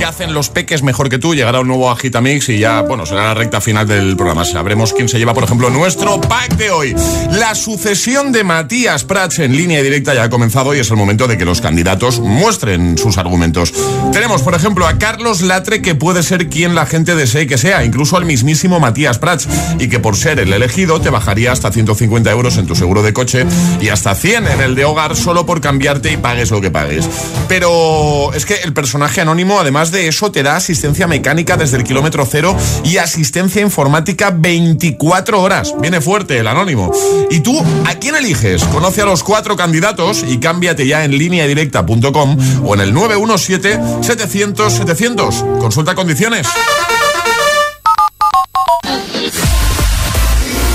¿Qué 0.00 0.06
hacen 0.06 0.32
los 0.32 0.48
peques 0.48 0.82
mejor 0.82 1.10
que 1.10 1.18
tú? 1.18 1.34
Llegará 1.34 1.60
un 1.60 1.68
nuevo 1.68 1.90
Agitamix 1.90 2.48
y 2.48 2.58
ya, 2.58 2.80
bueno, 2.80 3.04
será 3.04 3.22
la 3.24 3.34
recta 3.34 3.60
final 3.60 3.86
del 3.86 4.16
programa. 4.16 4.46
Sabremos 4.46 4.94
quién 4.94 5.10
se 5.10 5.18
lleva, 5.18 5.34
por 5.34 5.44
ejemplo, 5.44 5.68
nuestro 5.68 6.18
pack 6.18 6.56
de 6.56 6.70
hoy. 6.70 6.96
La 7.32 7.54
sucesión 7.54 8.32
de 8.32 8.42
Matías 8.42 9.04
Prats 9.04 9.40
en 9.40 9.54
línea 9.54 9.82
directa 9.82 10.14
ya 10.14 10.22
ha 10.22 10.30
comenzado 10.30 10.74
y 10.74 10.78
es 10.78 10.90
el 10.90 10.96
momento 10.96 11.28
de 11.28 11.36
que 11.36 11.44
los 11.44 11.60
candidatos 11.60 12.18
muestren 12.18 12.96
sus 12.96 13.18
argumentos. 13.18 13.74
Tenemos, 14.10 14.40
por 14.40 14.54
ejemplo, 14.54 14.86
a 14.86 14.96
Carlos 14.96 15.42
Latre, 15.42 15.82
que 15.82 15.94
puede 15.94 16.22
ser 16.22 16.48
quien 16.48 16.74
la 16.74 16.86
gente 16.86 17.14
desee 17.14 17.46
que 17.46 17.58
sea, 17.58 17.84
incluso 17.84 18.16
al 18.16 18.24
mismísimo 18.24 18.80
Matías 18.80 19.18
Prats, 19.18 19.48
y 19.78 19.90
que 19.90 19.98
por 19.98 20.16
ser 20.16 20.38
el 20.38 20.50
elegido 20.50 21.02
te 21.02 21.10
bajaría 21.10 21.52
hasta 21.52 21.70
150 21.70 22.30
euros 22.30 22.56
en 22.56 22.66
tu 22.66 22.74
seguro 22.74 23.02
de 23.02 23.12
coche 23.12 23.44
y 23.82 23.90
hasta 23.90 24.14
100 24.14 24.46
en 24.46 24.60
el 24.62 24.74
de 24.76 24.86
hogar 24.86 25.14
solo 25.14 25.44
por 25.44 25.60
cambiarte 25.60 26.10
y 26.10 26.16
pagues 26.16 26.50
lo 26.50 26.62
que 26.62 26.70
pagues. 26.70 27.06
Pero 27.48 28.32
es 28.32 28.46
que 28.46 28.54
el 28.64 28.72
personaje 28.72 29.20
anónimo, 29.20 29.60
además 29.60 29.89
de 29.90 30.08
eso, 30.08 30.32
te 30.32 30.42
da 30.42 30.56
asistencia 30.56 31.06
mecánica 31.06 31.56
desde 31.56 31.76
el 31.76 31.84
kilómetro 31.84 32.26
cero 32.28 32.56
y 32.84 32.96
asistencia 32.98 33.62
informática 33.62 34.30
24 34.30 35.40
horas. 35.40 35.72
Viene 35.80 36.00
fuerte 36.00 36.38
el 36.38 36.46
anónimo. 36.46 36.90
¿Y 37.30 37.40
tú 37.40 37.62
a 37.86 37.94
quién 37.94 38.16
eliges? 38.16 38.64
Conoce 38.64 39.02
a 39.02 39.06
los 39.06 39.22
cuatro 39.22 39.56
candidatos 39.56 40.24
y 40.26 40.38
cámbiate 40.38 40.86
ya 40.86 41.04
en 41.04 41.16
línea 41.16 41.46
directa.com 41.46 42.36
o 42.64 42.74
en 42.74 42.80
el 42.80 42.94
917-700-700. 42.94 45.58
Consulta 45.58 45.94
condiciones. 45.94 46.46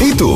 ¿Y 0.01 0.13
tú? 0.13 0.36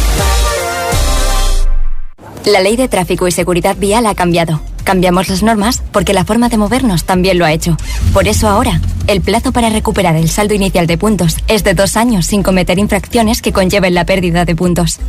La 2.45 2.59
ley 2.59 2.75
de 2.75 2.87
tráfico 2.87 3.27
y 3.27 3.31
seguridad 3.31 3.75
vial 3.77 4.07
ha 4.07 4.15
cambiado. 4.15 4.61
Cambiamos 4.83 5.29
las 5.29 5.43
normas 5.43 5.83
porque 5.91 6.13
la 6.13 6.25
forma 6.25 6.49
de 6.49 6.57
movernos 6.57 7.03
también 7.03 7.37
lo 7.37 7.45
ha 7.45 7.53
hecho. 7.53 7.77
Por 8.13 8.27
eso 8.27 8.49
ahora, 8.49 8.81
el 9.11 9.21
plazo 9.21 9.51
para 9.51 9.69
recuperar 9.69 10.15
el 10.15 10.29
saldo 10.29 10.53
inicial 10.53 10.87
de 10.87 10.97
puntos 10.97 11.37
es 11.47 11.63
de 11.63 11.73
dos 11.73 11.97
años 11.97 12.25
sin 12.25 12.43
cometer 12.43 12.79
infracciones 12.79 13.41
que 13.41 13.51
conlleven 13.51 13.93
la 13.93 14.05
pérdida 14.05 14.45
de 14.45 14.55
puntos. 14.55 14.99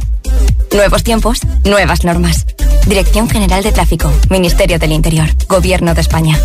Nuevos 0.74 1.04
tiempos, 1.04 1.40
nuevas 1.64 2.04
normas. 2.04 2.46
Dirección 2.86 3.28
General 3.28 3.62
de 3.62 3.72
Tráfico, 3.72 4.12
Ministerio 4.28 4.78
del 4.78 4.92
Interior, 4.92 5.28
Gobierno 5.48 5.94
de 5.94 6.00
España. 6.00 6.38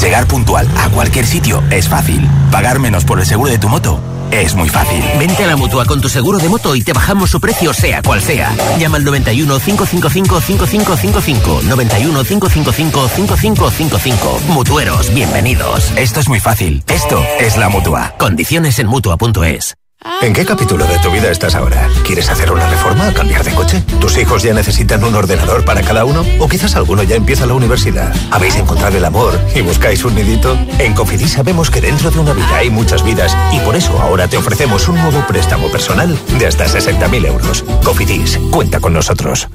Llegar 0.00 0.26
puntual 0.26 0.68
a 0.78 0.88
cualquier 0.90 1.26
sitio 1.26 1.62
es 1.70 1.88
fácil. 1.88 2.26
Pagar 2.52 2.78
menos 2.78 3.04
por 3.04 3.18
el 3.18 3.26
seguro 3.26 3.50
de 3.50 3.58
tu 3.58 3.68
moto 3.68 4.00
es 4.32 4.54
muy 4.54 4.68
fácil. 4.68 5.02
Vente 5.18 5.44
a 5.44 5.46
la 5.48 5.56
mutua 5.56 5.84
con 5.84 6.00
tu 6.00 6.08
seguro 6.08 6.38
de 6.38 6.48
moto 6.48 6.76
y 6.76 6.82
te 6.82 6.92
bajamos 6.92 7.30
su 7.30 7.40
precio, 7.40 7.72
sea 7.72 8.02
cual 8.02 8.22
sea. 8.22 8.54
Llama 8.78 8.96
al 8.96 9.04
91 9.04 9.58
555 9.58 10.40
5555. 10.40 11.62
91 11.64 12.24
555 12.24 13.08
5555. 13.08 14.40
Mutueros, 14.48 15.12
bienvenidos. 15.12 15.92
Esto 15.96 16.20
es 16.20 16.28
muy 16.28 16.40
fácil. 16.40 16.59
Esto 16.60 17.24
es 17.40 17.56
la 17.56 17.70
mutua. 17.70 18.14
Condiciones 18.18 18.78
en 18.80 18.86
mutua.es. 18.86 19.76
¿En 20.20 20.34
qué 20.34 20.44
capítulo 20.44 20.84
de 20.84 20.98
tu 20.98 21.10
vida 21.10 21.30
estás 21.30 21.54
ahora? 21.54 21.88
¿Quieres 22.04 22.28
hacer 22.28 22.52
una 22.52 22.68
reforma 22.68 23.08
o 23.08 23.14
cambiar 23.14 23.42
de 23.42 23.54
coche? 23.54 23.82
¿Tus 23.98 24.18
hijos 24.18 24.42
ya 24.42 24.52
necesitan 24.52 25.02
un 25.02 25.14
ordenador 25.14 25.64
para 25.64 25.80
cada 25.80 26.04
uno? 26.04 26.22
¿O 26.38 26.48
quizás 26.48 26.76
alguno 26.76 27.02
ya 27.02 27.16
empieza 27.16 27.46
la 27.46 27.54
universidad? 27.54 28.14
¿Habéis 28.30 28.56
encontrado 28.56 28.98
el 28.98 29.04
amor 29.06 29.40
y 29.54 29.62
buscáis 29.62 30.04
un 30.04 30.14
nidito? 30.14 30.54
En 30.78 30.92
Cofidis 30.92 31.32
sabemos 31.32 31.70
que 31.70 31.80
dentro 31.80 32.10
de 32.10 32.18
una 32.18 32.34
vida 32.34 32.54
hay 32.54 32.68
muchas 32.68 33.02
vidas 33.04 33.34
y 33.54 33.60
por 33.60 33.74
eso 33.74 33.98
ahora 33.98 34.28
te 34.28 34.36
ofrecemos 34.36 34.86
un 34.86 34.96
nuevo 34.96 35.26
préstamo 35.26 35.70
personal 35.70 36.18
de 36.38 36.46
hasta 36.46 36.66
60.000 36.66 37.26
euros. 37.26 37.64
Cofidis, 37.82 38.38
cuenta 38.50 38.80
con 38.80 38.92
nosotros. 38.92 39.48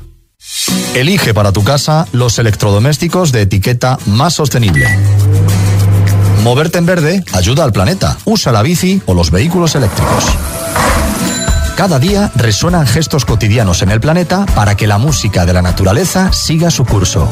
Elige 0.96 1.36
para 1.36 1.52
tu 1.52 1.64
casa 1.64 2.08
los 2.14 2.40
electrodomésticos 2.40 3.32
de 3.32 3.42
etiqueta 3.42 4.00
más 4.08 4.34
sostenible. 4.34 4.88
Moverte 6.46 6.78
en 6.78 6.86
verde 6.86 7.24
ayuda 7.34 7.64
al 7.64 7.74
planeta. 7.74 8.20
Usa 8.24 8.52
la 8.52 8.62
bici 8.62 9.02
o 9.08 9.16
los 9.16 9.32
vehículos 9.32 9.74
eléctricos. 9.74 10.26
Cada 11.76 11.98
día 11.98 12.32
resuenan 12.36 12.86
gestos 12.86 13.26
cotidianos 13.26 13.82
en 13.82 13.90
el 13.90 14.00
planeta 14.00 14.46
para 14.54 14.78
que 14.78 14.86
la 14.86 15.00
música 15.00 15.48
de 15.48 15.54
la 15.54 15.64
naturaleza 15.64 16.32
siga 16.32 16.70
su 16.70 16.86
curso. 16.86 17.28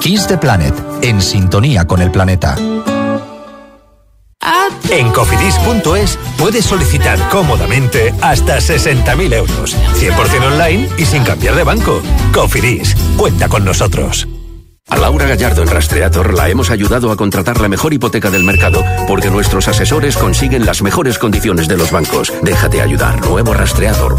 Kiss 0.00 0.26
the 0.26 0.38
Planet, 0.38 0.74
en 1.02 1.22
sintonía 1.22 1.86
con 1.86 2.02
el 2.02 2.10
planeta. 2.10 2.56
En 4.90 5.12
cofidis.es 5.12 6.18
puedes 6.36 6.64
solicitar 6.64 7.16
cómodamente 7.28 8.12
hasta 8.22 8.58
60.000 8.58 9.34
euros, 9.34 9.76
100% 10.00 10.52
online 10.52 10.88
y 10.98 11.06
sin 11.06 11.22
cambiar 11.22 11.54
de 11.54 11.62
banco. 11.62 12.02
Cofidis, 12.34 12.96
cuenta 13.16 13.48
con 13.48 13.64
nosotros. 13.64 14.26
A 14.92 14.96
Laura 14.96 15.26
Gallardo 15.26 15.62
en 15.62 15.68
Rastreator 15.68 16.34
la 16.34 16.50
hemos 16.50 16.70
ayudado 16.70 17.10
a 17.10 17.16
contratar 17.16 17.62
la 17.62 17.68
mejor 17.70 17.94
hipoteca 17.94 18.30
del 18.30 18.44
mercado 18.44 18.84
porque 19.08 19.30
nuestros 19.30 19.66
asesores 19.66 20.18
consiguen 20.18 20.66
las 20.66 20.82
mejores 20.82 21.18
condiciones 21.18 21.66
de 21.66 21.78
los 21.78 21.90
bancos. 21.90 22.30
Déjate 22.42 22.82
ayudar, 22.82 23.18
nuevo 23.26 23.54
Rastreator. 23.54 24.18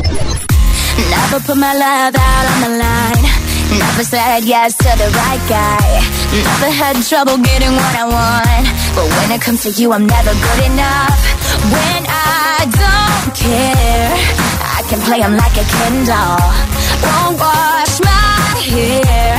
Never 0.00 1.40
put 1.46 1.56
my 1.56 1.74
love 1.74 2.14
out 2.16 2.44
on 2.52 2.58
the 2.64 2.72
line. 2.84 3.24
Never 3.78 4.02
said 4.02 4.44
yes 4.44 4.76
to 4.76 4.90
the 4.98 5.08
right 5.20 5.42
guy. 5.48 5.88
Never 6.32 6.70
had 6.70 6.96
trouble 7.06 7.38
getting 7.38 7.72
what 7.72 7.94
I 7.94 8.04
want. 8.04 8.66
But 8.96 9.06
when 9.16 9.30
it 9.30 9.40
comes 9.40 9.62
to 9.62 9.70
you, 9.70 9.92
I'm 9.92 10.06
never 10.06 10.32
good 10.46 10.60
enough. 10.70 11.18
When 11.74 12.02
I 12.08 12.66
don't 12.82 13.30
care, 13.34 14.12
I 14.78 14.82
can 14.88 15.00
play 15.06 15.20
'em 15.22 15.36
like 15.36 15.56
a 15.56 15.66
Ken 15.74 15.94
doll. 16.10 16.50
Won't 17.06 17.38
wash 17.38 17.94
my 18.00 18.60
hair, 18.72 19.34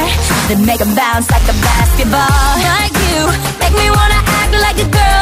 then 0.48 0.66
make 0.66 0.82
'em 0.82 0.94
bounce 0.96 1.28
like 1.36 1.48
a 1.54 1.56
basketball. 1.68 2.48
Like 2.72 2.96
you, 3.08 3.20
make 3.62 3.76
me 3.82 3.88
wanna 3.98 4.22
act 4.40 4.54
like 4.66 4.80
a 4.86 4.90
girl. 4.98 5.21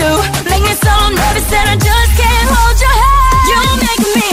You 0.00 0.12
make 0.48 0.62
me 0.64 0.74
so 0.86 0.94
nervous 1.12 1.46
that 1.52 1.66
I 1.68 1.76
just 1.76 2.12
can't 2.16 2.48
hold 2.48 2.76
your 2.80 2.96
hand. 3.04 3.44
You 3.50 3.60
make 3.84 4.04
me 4.16 4.29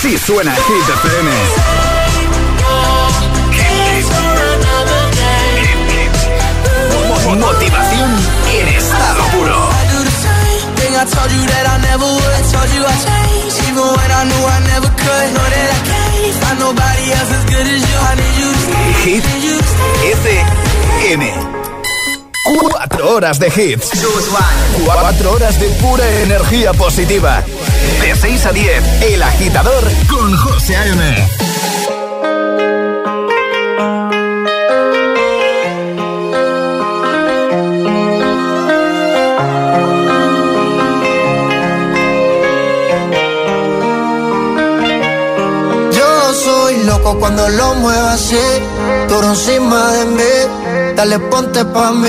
Así 0.00 0.16
suena 0.16 0.54
Hit 0.54 0.88
FM. 1.04 1.30
Motivación 7.38 8.10
en 8.50 8.68
estado 8.68 9.22
puro. 9.32 9.68
I 10.90 11.04
told 11.04 11.30
you 11.30 11.44
that 11.48 11.66
I 11.66 11.76
never 11.84 12.06
would. 12.06 12.32
I 12.32 12.42
told 12.48 12.70
you 12.72 12.80
I 12.80 12.96
changed, 13.04 13.60
even 13.68 13.84
when 13.84 14.10
I 14.10 14.24
knew 14.24 14.40
I 14.40 14.60
never 14.72 14.88
could. 14.88 15.28
Know 15.36 15.48
that 15.52 15.68
I 15.68 15.80
can't 15.84 16.34
find 16.44 16.58
nobody 16.60 17.04
else 17.12 17.32
as 17.36 17.44
good 17.44 17.66
as 17.68 17.82
you. 17.84 17.98
I 18.00 18.14
need 18.16 18.36
you 18.40 18.52
to 18.56 18.72
Hit 19.04 19.24
FM. 20.16 21.60
Cuatro 22.58 23.16
horas 23.16 23.38
de 23.38 23.48
hits. 23.48 23.90
Cuatro 24.82 25.32
horas 25.32 25.60
de 25.60 25.68
pura 25.68 26.08
energía 26.22 26.72
positiva. 26.72 27.44
De 28.02 28.14
6 28.14 28.46
a 28.46 28.52
10, 28.52 29.02
El 29.02 29.22
Agitador 29.22 29.84
con 30.08 30.36
José 30.36 30.76
A.M. 30.76 31.28
Yo 45.92 46.34
soy 46.34 46.84
loco 46.84 47.18
cuando 47.18 47.48
lo 47.48 47.74
muevo 47.76 48.08
así, 48.08 48.36
duro 49.08 49.28
encima 49.28 49.92
de 49.92 50.04
mí. 50.06 50.94
Dale, 50.96 51.18
ponte 51.18 51.64
pa' 51.64 51.92
mí, 51.92 52.08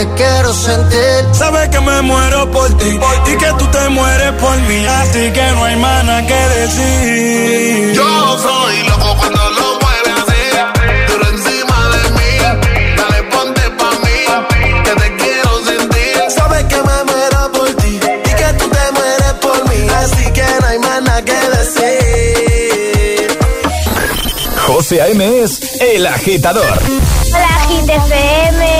Te 0.00 0.14
quiero 0.14 0.52
sentir. 0.54 1.28
Sabes 1.32 1.68
que 1.68 1.80
me 1.80 2.02
muero 2.02 2.50
por 2.50 2.68
ti 2.78 2.98
y 3.32 3.36
que 3.36 3.52
tú 3.58 3.66
te 3.66 3.88
mueres 3.90 4.32
por 4.40 4.56
mí, 4.60 4.86
así 4.86 5.30
que 5.30 5.46
no 5.52 5.64
hay 5.64 5.76
más 5.76 6.04
nada 6.04 6.26
que 6.26 6.40
decir. 6.60 7.92
Yo 7.94 8.38
soy 8.38 8.82
loco 8.88 9.16
cuando 9.18 9.50
lo 9.58 9.66
mueve 9.82 10.10
así, 10.20 10.42
duro 11.08 11.26
encima 11.34 11.78
de 11.94 12.02
mí. 12.16 12.30
Dale, 12.96 13.22
ponte 13.32 13.62
pa' 13.80 13.96
mí, 14.04 14.18
que 14.84 14.92
te 15.02 15.08
quiero 15.16 15.64
sentir. 15.70 16.14
Sabes 16.38 16.64
que 16.64 16.76
me 16.76 17.04
muero 17.10 17.52
por 17.52 17.68
ti 17.74 18.00
y 18.30 18.32
que 18.40 18.48
tú 18.58 18.66
te 18.76 18.84
mueres 18.96 19.32
por 19.42 19.58
mí, 19.68 19.80
así 20.02 20.24
que 20.32 20.46
no 20.60 20.66
hay 20.66 20.78
más 20.78 21.02
nada 21.02 21.22
que 21.22 21.40
decir. 21.58 23.38
José 24.66 25.02
A.M. 25.02 25.42
es 25.42 25.80
El 25.80 26.06
Agitador. 26.06 26.78
Hola, 27.34 27.54
FM. 27.82 28.79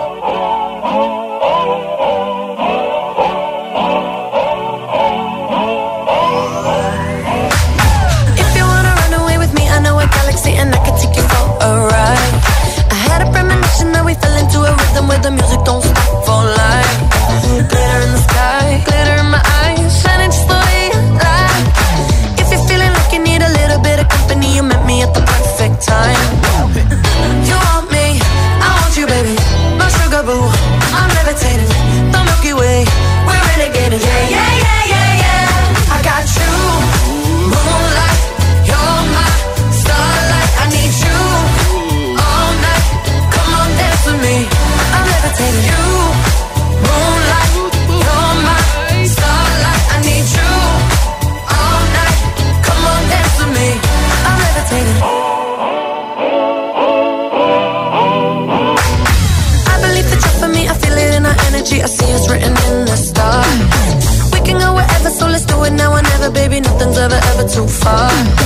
fun. 67.71 68.40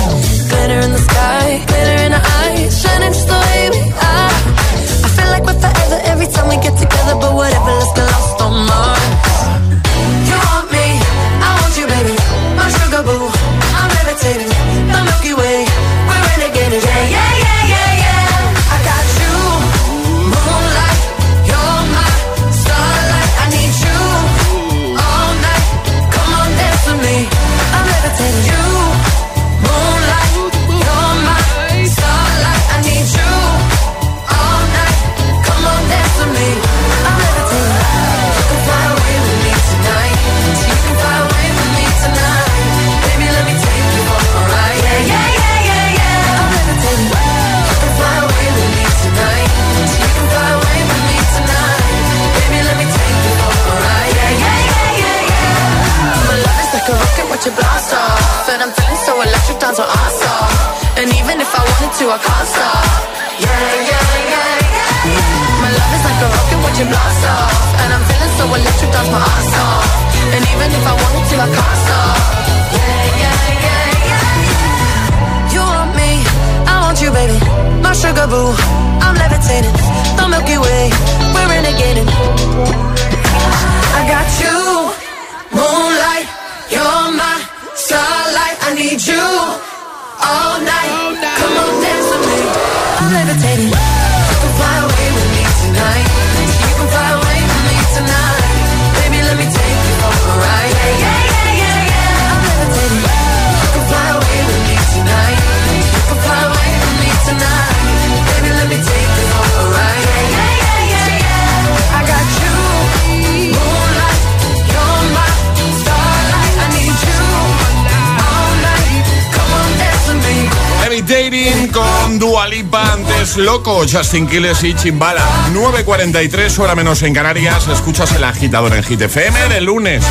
Con 122.36 122.44
Dua 122.44 122.48
Lipa, 122.50 122.92
antes 122.92 123.38
Loco, 123.38 123.86
Justin 123.90 124.28
Quiles 124.28 124.62
y 124.66 124.74
Chimbala. 124.74 125.24
9.43, 125.54 126.60
hora 126.60 126.76
menos 126.76 127.02
en 127.04 127.14
Canarias. 127.14 127.66
Escuchas 127.70 128.12
el 128.12 128.26
agitador 128.26 128.74
en 128.76 128.84
Hit 128.84 129.02
FM 129.04 129.48
de 129.48 129.62
lunes. 129.62 130.04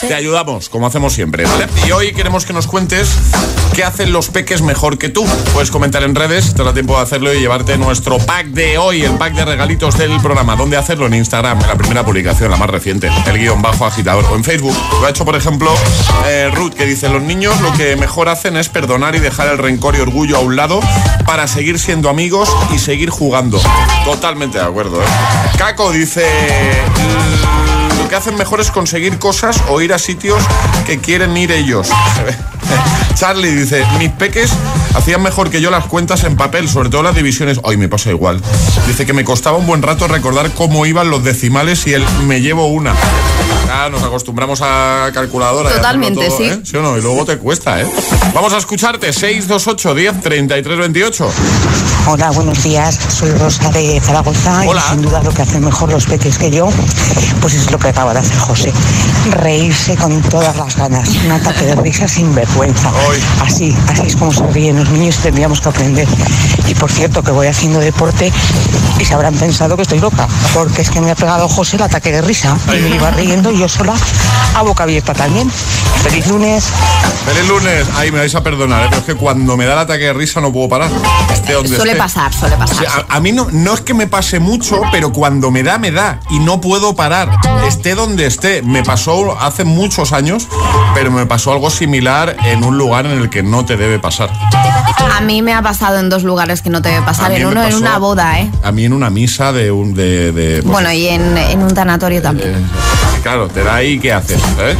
Te 0.00 0.14
ayudamos, 0.14 0.68
como 0.68 0.86
hacemos 0.86 1.12
siempre, 1.12 1.44
¿vale? 1.44 1.66
Y 1.84 1.90
hoy 1.90 2.12
queremos 2.12 2.44
que 2.44 2.52
nos 2.52 2.68
cuentes 2.68 3.10
qué 3.74 3.82
hacen 3.82 4.12
los 4.12 4.28
peques 4.28 4.62
mejor 4.62 4.96
que 4.98 5.08
tú. 5.08 5.26
Puedes 5.52 5.70
comentar 5.70 6.02
en 6.02 6.14
redes, 6.14 6.54
te 6.54 6.62
da 6.62 6.72
tiempo 6.72 6.96
de 6.96 7.02
hacerlo 7.02 7.34
y 7.34 7.40
llevarte 7.40 7.76
nuestro 7.78 8.18
pack 8.18 8.46
de 8.46 8.78
hoy, 8.78 9.02
el 9.02 9.16
pack 9.16 9.34
de 9.34 9.44
regalitos 9.44 9.98
del 9.98 10.20
programa. 10.20 10.54
¿Dónde 10.54 10.76
hacerlo? 10.76 11.06
En 11.06 11.14
Instagram, 11.14 11.58
la 11.60 11.74
primera 11.74 12.04
publicación, 12.04 12.50
la 12.50 12.58
más 12.58 12.70
reciente, 12.70 13.10
el 13.26 13.38
guion 13.38 13.60
bajo 13.60 13.86
agitador. 13.86 14.24
O 14.30 14.36
en 14.36 14.44
Facebook. 14.44 14.76
Lo 15.00 15.06
ha 15.06 15.10
hecho, 15.10 15.24
por 15.24 15.34
ejemplo, 15.34 15.74
eh, 16.26 16.50
Ruth, 16.54 16.74
que 16.74 16.86
dice, 16.86 17.08
los 17.08 17.22
niños 17.22 17.60
lo 17.60 17.72
que 17.72 17.96
mejor 17.96 18.28
hacen 18.28 18.56
es 18.56 18.68
perdonar 18.68 19.16
y 19.16 19.18
dejar 19.18 19.48
el 19.48 19.58
rencor 19.58 19.96
y 19.96 20.00
orgullo 20.00 20.36
a 20.36 20.40
un 20.40 20.54
lado 20.56 20.80
para 21.26 21.48
seguir 21.48 21.65
siendo 21.78 22.08
amigos 22.08 22.48
y 22.72 22.78
seguir 22.78 23.10
jugando. 23.10 23.60
Totalmente 24.04 24.58
de 24.58 24.64
acuerdo. 24.64 25.02
¿eh? 25.02 25.06
Caco 25.58 25.90
dice, 25.90 26.24
"Mm, 26.96 27.98
lo 28.02 28.08
que 28.08 28.14
hacen 28.16 28.36
mejor 28.36 28.60
es 28.60 28.70
conseguir 28.70 29.18
cosas 29.18 29.60
o 29.68 29.80
ir 29.80 29.92
a 29.92 29.98
sitios 29.98 30.42
que 30.86 30.98
quieren 30.98 31.36
ir 31.36 31.50
ellos. 31.50 31.88
Charlie 33.14 33.52
dice, 33.54 33.84
mis 33.98 34.10
peques 34.10 34.52
hacían 34.94 35.22
mejor 35.22 35.50
que 35.50 35.60
yo 35.60 35.70
las 35.70 35.86
cuentas 35.86 36.24
en 36.24 36.36
papel, 36.36 36.68
sobre 36.68 36.90
todo 36.90 37.02
las 37.02 37.14
divisiones. 37.14 37.60
Hoy 37.62 37.76
me 37.76 37.88
pasa 37.88 38.10
igual. 38.10 38.40
Dice 38.86 39.06
que 39.06 39.12
me 39.12 39.24
costaba 39.24 39.56
un 39.56 39.66
buen 39.66 39.82
rato 39.82 40.08
recordar 40.08 40.50
cómo 40.52 40.86
iban 40.86 41.10
los 41.10 41.24
decimales 41.24 41.86
y 41.86 41.94
el 41.94 42.04
me 42.26 42.40
llevo 42.40 42.66
una. 42.66 42.94
Ya 43.66 43.88
nos 43.88 44.02
acostumbramos 44.02 44.60
a 44.62 45.10
calculadora. 45.12 45.70
Totalmente, 45.70 46.26
todo, 46.26 46.36
sí. 46.36 46.44
¿eh? 46.44 46.60
¿Sí 46.62 46.76
o 46.76 46.82
no? 46.82 46.96
Y 46.96 47.02
luego 47.02 47.24
te 47.24 47.36
cuesta, 47.38 47.80
¿eh? 47.80 47.86
Vamos 48.32 48.52
a 48.52 48.58
escucharte. 48.58 49.12
628 49.12 49.94
10 49.94 50.20
33 50.20 50.78
28. 50.78 51.30
Hola, 52.08 52.30
buenos 52.30 52.62
días. 52.62 52.98
Soy 53.08 53.32
Rosa 53.32 53.68
de 53.70 54.00
Zaragoza 54.00 54.62
Hola. 54.66 54.80
y 54.86 54.90
sin 54.92 55.02
duda 55.02 55.20
lo 55.22 55.32
que 55.32 55.42
hacen 55.42 55.64
mejor 55.64 55.90
los 55.90 56.06
peques 56.06 56.38
que 56.38 56.50
yo, 56.52 56.68
pues 57.40 57.54
es 57.54 57.70
lo 57.72 57.78
que 57.78 57.88
acaba 57.88 58.12
de 58.12 58.20
hacer 58.20 58.38
José. 58.38 58.72
Reírse 59.30 59.96
con 59.96 60.22
todas 60.22 60.56
las 60.56 60.76
ganas. 60.76 61.08
Un 61.24 61.32
ataque 61.32 61.64
de 61.64 61.74
risa 61.74 62.06
sin 62.06 62.32
vergüenza. 62.56 62.90
Así, 63.42 63.76
así 63.88 64.06
es 64.06 64.16
como 64.16 64.32
se 64.32 64.46
ríen 64.48 64.76
los 64.76 64.88
niños. 64.90 65.18
Tendríamos 65.18 65.60
que 65.60 65.68
aprender. 65.68 66.08
Y 66.66 66.74
por 66.74 66.90
cierto, 66.90 67.22
que 67.22 67.30
voy 67.30 67.46
haciendo 67.46 67.78
deporte 67.78 68.32
y 68.98 69.04
se 69.04 69.14
habrán 69.14 69.34
pensado 69.34 69.76
que 69.76 69.82
estoy 69.82 69.98
loca, 70.00 70.26
porque 70.54 70.82
es 70.82 70.90
que 70.90 71.00
me 71.00 71.10
ha 71.10 71.14
pegado 71.14 71.48
José 71.48 71.76
el 71.76 71.82
ataque 71.82 72.12
de 72.12 72.22
risa 72.22 72.56
y 72.68 72.80
me 72.80 72.96
iba 72.96 73.10
riendo 73.10 73.50
yo 73.52 73.68
sola 73.68 73.94
a 74.54 74.62
boca 74.62 74.84
abierta 74.84 75.12
también. 75.14 75.50
Feliz 76.02 76.26
lunes. 76.28 76.64
Feliz 77.26 77.48
lunes. 77.48 77.86
Ay, 77.96 78.12
me 78.12 78.18
vais 78.18 78.34
a 78.34 78.42
perdonar, 78.42 78.84
¿eh? 78.84 78.86
pero 78.88 79.00
es 79.00 79.06
que 79.06 79.14
cuando 79.14 79.56
me 79.56 79.66
da 79.66 79.72
el 79.74 79.78
ataque 79.80 80.04
de 80.04 80.12
risa 80.12 80.40
no 80.40 80.52
puedo 80.52 80.68
parar. 80.68 80.88
Esté 81.32 81.54
donde 81.54 81.74
Suele 81.76 81.92
esté. 81.92 82.02
pasar, 82.02 82.32
suele 82.32 82.56
pasar. 82.56 82.76
O 82.76 82.80
sea, 82.80 83.04
a, 83.08 83.16
a 83.16 83.20
mí 83.20 83.32
no, 83.32 83.48
no 83.50 83.74
es 83.74 83.80
que 83.80 83.92
me 83.92 84.06
pase 84.06 84.38
mucho, 84.38 84.80
pero 84.92 85.12
cuando 85.12 85.50
me 85.50 85.62
da, 85.62 85.78
me 85.78 85.90
da. 85.90 86.20
Y 86.30 86.38
no 86.38 86.60
puedo 86.60 86.94
parar. 86.94 87.30
Esté 87.66 87.94
donde 87.94 88.26
esté. 88.26 88.62
Me 88.62 88.82
pasó 88.84 89.36
hace 89.40 89.64
muchos 89.64 90.12
años, 90.12 90.46
pero 90.94 91.10
me 91.10 91.26
pasó 91.26 91.52
algo 91.52 91.70
similar 91.70 92.36
en 92.44 92.62
un 92.64 92.78
lugar 92.78 93.06
en 93.06 93.18
el 93.18 93.28
que 93.30 93.42
no 93.42 93.64
te 93.64 93.76
debe 93.76 93.98
pasar. 93.98 94.30
A 95.16 95.20
mí 95.22 95.42
me 95.42 95.54
ha 95.54 95.62
pasado 95.62 95.98
en 95.98 96.08
dos 96.08 96.22
lugares 96.22 96.62
que 96.62 96.70
no 96.70 96.82
te 96.82 96.90
debe 96.90 97.02
pasar. 97.04 97.32
En 97.32 97.46
uno, 97.46 97.62
en 97.64 97.74
una 97.74 97.98
boda, 97.98 98.38
¿eh? 98.38 98.50
A 98.62 98.70
mí 98.70 98.85
en 98.86 98.92
una 98.92 99.10
misa 99.10 99.52
de 99.52 99.70
un... 99.70 99.94
De, 99.94 100.32
de- 100.32 100.62
pues, 100.62 100.72
Bueno, 100.72 100.90
y 100.92 101.06
en, 101.08 101.36
en 101.36 101.62
un 101.62 101.74
tanatorio 101.74 102.22
también. 102.22 102.54
eh, 102.54 102.64
claro, 103.22 103.48
te 103.48 103.62
da 103.62 103.76
ahí, 103.76 103.98
¿qué 103.98 104.12
haces? 104.12 104.38
¿Eh? 104.60 104.76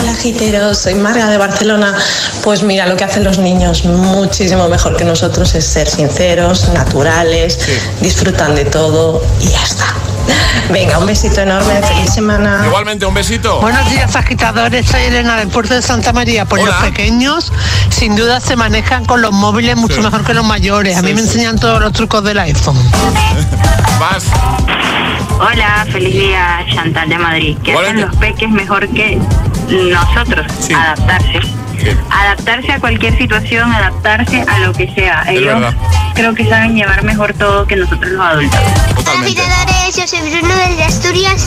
Hola 0.00 0.14
giteros, 0.14 0.78
soy 0.78 0.94
Marga 0.96 1.28
de 1.28 1.38
Barcelona. 1.38 1.94
Pues 2.42 2.62
mira, 2.62 2.86
lo 2.86 2.96
que 2.96 3.04
hacen 3.04 3.24
los 3.24 3.38
niños 3.38 3.84
muchísimo 3.84 4.68
mejor 4.68 4.96
que 4.96 5.04
nosotros 5.04 5.54
es 5.54 5.64
ser 5.64 5.88
sinceros, 5.88 6.68
naturales, 6.74 7.58
disfrutan 8.00 8.54
de 8.54 8.64
todo 8.64 9.22
y 9.40 9.46
ya 9.48 9.62
está. 9.62 9.86
Venga, 10.70 10.98
un 10.98 11.06
besito 11.06 11.40
enorme, 11.40 11.80
feliz 11.82 12.12
semana. 12.12 12.62
Igualmente, 12.66 13.06
un 13.06 13.14
besito. 13.14 13.60
Buenos 13.60 13.88
días, 13.90 14.14
agitadores. 14.16 14.86
Soy 14.86 15.02
Elena 15.02 15.36
del 15.36 15.48
puerto 15.48 15.74
de 15.74 15.82
Santa 15.82 16.12
María. 16.12 16.44
Pues 16.44 16.64
los 16.64 16.74
pequeños, 16.76 17.52
sin 17.90 18.16
duda, 18.16 18.40
se 18.40 18.56
manejan 18.56 19.04
con 19.04 19.22
los 19.22 19.32
móviles 19.32 19.76
mucho 19.76 20.02
mejor 20.02 20.24
que 20.24 20.34
los 20.34 20.44
mayores. 20.44 20.96
A 20.96 21.02
mí 21.02 21.14
me 21.14 21.20
enseñan 21.20 21.58
todos 21.58 21.80
los 21.80 21.92
trucos 21.92 22.24
del 22.24 22.38
iPhone. 22.38 22.76
Vas. 24.00 24.24
Hola, 25.38 25.86
feliz 25.92 26.14
día, 26.14 26.64
Chantal 26.74 27.08
de 27.08 27.18
Madrid. 27.18 27.58
¿Qué 27.62 27.74
hacen 27.74 28.00
los 28.00 28.16
peques 28.16 28.48
mejor 28.48 28.88
que 28.88 29.18
nosotros? 29.68 30.46
Adaptarse. 30.74 31.40
Adaptarse 32.10 32.72
a 32.72 32.80
cualquier 32.80 33.16
situación, 33.18 33.70
adaptarse 33.72 34.42
a 34.48 34.58
lo 34.60 34.72
que 34.72 34.92
sea. 34.94 35.24
Ellos 35.28 35.74
creo 36.14 36.34
que 36.34 36.48
saben 36.48 36.74
llevar 36.74 37.02
mejor 37.04 37.32
todo 37.34 37.66
que 37.66 37.76
nosotros 37.76 38.10
los 38.12 38.20
adultos. 38.26 38.58
agitadores, 39.20 39.96
yo 39.96 40.06
soy 40.06 40.20
Bruno 40.30 40.54
desde 40.56 40.84
Asturias 40.84 41.46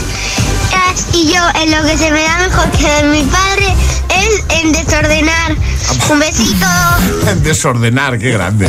As- 0.88 1.06
y 1.14 1.32
yo 1.32 1.42
en 1.60 1.70
lo 1.72 1.82
que 1.84 1.96
se 1.98 2.10
me 2.12 2.22
da 2.22 2.38
mejor 2.38 2.70
que 2.72 3.02
mi 3.08 3.22
padre 3.24 3.74
en 4.50 4.72
desordenar. 4.72 5.56
Un 6.10 6.18
besito. 6.18 6.66
Desordenar, 7.42 8.18
qué 8.18 8.30
grande. 8.30 8.68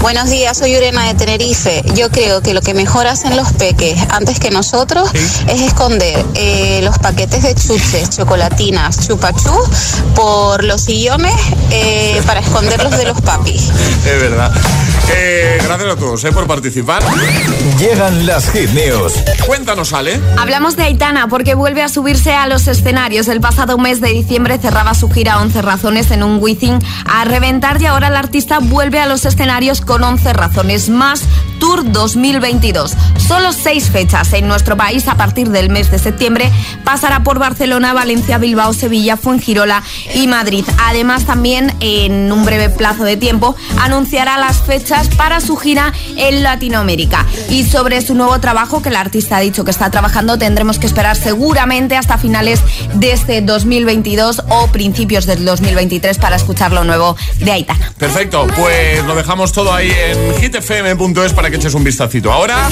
Buenos 0.00 0.28
días, 0.28 0.58
soy 0.58 0.76
Urena 0.76 1.06
de 1.06 1.14
Tenerife. 1.14 1.82
Yo 1.94 2.10
creo 2.10 2.40
que 2.42 2.54
lo 2.54 2.60
que 2.60 2.74
mejor 2.74 3.06
hacen 3.06 3.36
los 3.36 3.52
peques 3.54 3.98
antes 4.10 4.38
que 4.38 4.50
nosotros 4.50 5.10
es 5.14 5.60
esconder 5.60 6.24
eh, 6.34 6.80
los 6.82 6.98
paquetes 6.98 7.42
de 7.42 7.54
chuches, 7.54 8.10
chocolatinas, 8.10 9.06
chupachú 9.06 9.54
por 10.14 10.64
los 10.64 10.82
sillones 10.82 11.34
eh, 11.70 12.20
para 12.26 12.40
esconderlos 12.40 12.96
de 12.96 13.04
los 13.06 13.20
papis. 13.20 13.70
Es 14.06 14.20
verdad. 14.20 14.52
Eh, 15.14 15.58
gracias 15.62 15.92
a 15.92 15.96
todos 15.96 16.24
eh, 16.24 16.32
por 16.32 16.46
participar. 16.46 17.02
Llegan 17.78 18.26
las 18.26 18.50
hit 18.50 18.70
news. 18.70 19.14
Cuéntanos, 19.46 19.92
Ale. 19.92 20.20
Hablamos 20.36 20.76
de 20.76 20.84
Aitana 20.84 21.28
porque 21.28 21.54
vuelve 21.54 21.82
a 21.82 21.88
subirse 21.88 22.32
a 22.34 22.46
los 22.46 22.66
escenarios. 22.66 23.28
El 23.28 23.40
pasado 23.40 23.78
mes 23.78 24.00
de 24.00 24.08
diciembre 24.08 24.58
cerraba 24.58 24.85
su 24.94 25.10
gira 25.10 25.40
11 25.40 25.62
razones 25.62 26.10
en 26.10 26.22
un 26.22 26.38
Wizzing 26.40 26.78
a 27.04 27.24
reventar 27.24 27.80
y 27.80 27.86
ahora 27.86 28.08
el 28.08 28.16
artista 28.16 28.58
vuelve 28.60 29.00
a 29.00 29.06
los 29.06 29.24
escenarios 29.24 29.80
con 29.80 30.02
11 30.02 30.32
razones 30.32 30.88
más 30.88 31.22
Tour 31.58 31.90
2022. 31.90 32.94
Solo 33.26 33.52
seis 33.52 33.90
fechas 33.90 34.32
en 34.32 34.46
nuestro 34.46 34.76
país 34.76 35.08
a 35.08 35.16
partir 35.16 35.48
del 35.48 35.70
mes 35.70 35.90
de 35.90 35.98
septiembre. 35.98 36.50
Pasará 36.84 37.22
por 37.22 37.38
Barcelona, 37.38 37.92
Valencia, 37.92 38.38
Bilbao, 38.38 38.72
Sevilla, 38.72 39.16
Fuengirola 39.16 39.82
y 40.14 40.26
Madrid. 40.26 40.64
Además 40.78 41.24
también 41.24 41.74
en 41.80 42.30
un 42.30 42.44
breve 42.44 42.68
plazo 42.68 43.04
de 43.04 43.16
tiempo 43.16 43.56
anunciará 43.80 44.38
las 44.38 44.62
fechas 44.62 45.08
para 45.08 45.40
su 45.40 45.56
gira 45.56 45.92
en 46.16 46.42
Latinoamérica. 46.42 47.26
Y 47.50 47.64
sobre 47.64 48.00
su 48.02 48.14
nuevo 48.14 48.38
trabajo 48.38 48.82
que 48.82 48.90
el 48.90 48.96
artista 48.96 49.38
ha 49.38 49.40
dicho 49.40 49.64
que 49.64 49.70
está 49.70 49.90
trabajando 49.90 50.38
tendremos 50.38 50.78
que 50.78 50.86
esperar 50.86 51.16
seguramente 51.16 51.96
hasta 51.96 52.18
finales 52.18 52.60
de 52.94 53.12
este 53.12 53.40
2022 53.40 54.42
o 54.48 54.68
principios 54.76 55.24
del 55.24 55.42
2023 55.42 56.18
para 56.18 56.36
escuchar 56.36 56.70
lo 56.70 56.84
nuevo 56.84 57.16
de 57.38 57.50
Aitana. 57.50 57.94
Perfecto, 57.96 58.46
pues 58.54 59.02
lo 59.06 59.16
dejamos 59.16 59.50
todo 59.50 59.72
ahí 59.72 59.90
en 59.90 60.34
hitfm.es 60.38 61.32
para 61.32 61.48
que 61.48 61.56
eches 61.56 61.72
un 61.72 61.82
vistacito. 61.82 62.30
Ahora, 62.30 62.68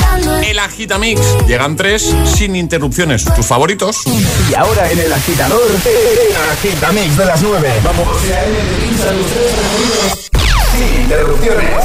el 0.46 0.58
Agitamix. 0.58 1.22
Llegan 1.46 1.76
tres 1.76 2.14
sin 2.26 2.56
interrupciones. 2.56 3.24
¿Tus 3.34 3.46
favoritos? 3.46 4.02
Y 4.50 4.54
ahora 4.54 4.90
en 4.92 4.98
el 4.98 5.12
agitador, 5.14 5.62
el 5.66 6.36
Agitamix 6.52 7.16
de 7.16 7.24
las 7.24 7.40
nueve. 7.40 7.72
Vamos. 7.82 8.06
Sin 10.76 11.02
interrupciones. 11.04 11.84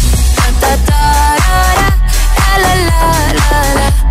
ta 0.61 0.77
ta 0.87 1.01
la 1.41 2.61
la 2.63 2.73
la 2.87 3.01
la 3.39 3.59
la. 3.77 4.10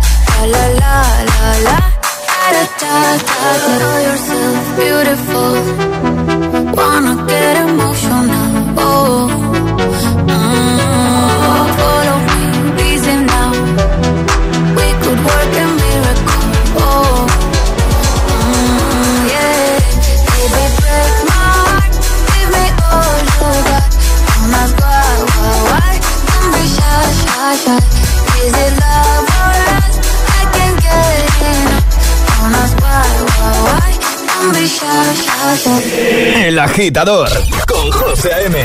Agitador 36.71 37.29
con 37.67 37.91
José 37.91 38.33
A.M. 38.33 38.57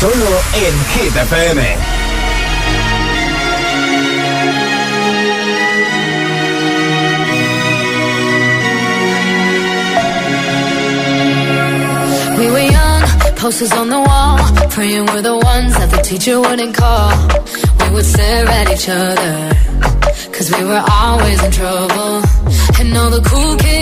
Solo 0.00 0.40
en 0.52 0.74
Hit 0.92 1.16
FM. 1.16 1.62
We 12.38 12.50
were 12.50 12.58
young, 12.58 13.02
posters 13.36 13.72
on 13.72 13.90
the 13.90 14.00
wall, 14.00 14.38
praying 14.70 15.06
we're 15.06 15.22
the 15.22 15.36
ones 15.36 15.72
that 15.78 15.90
the 15.92 16.02
teacher 16.02 16.40
wouldn't 16.40 16.74
call. 16.74 17.12
We 17.80 17.94
would 17.94 18.04
stare 18.04 18.48
at 18.48 18.72
each 18.74 18.88
other, 18.88 19.34
cause 20.32 20.50
we 20.50 20.64
were 20.64 20.82
always 20.90 21.40
in 21.44 21.52
trouble. 21.52 22.22
And 22.80 22.96
all 22.96 23.10
the 23.10 23.22
cool 23.30 23.56
kids 23.56 23.81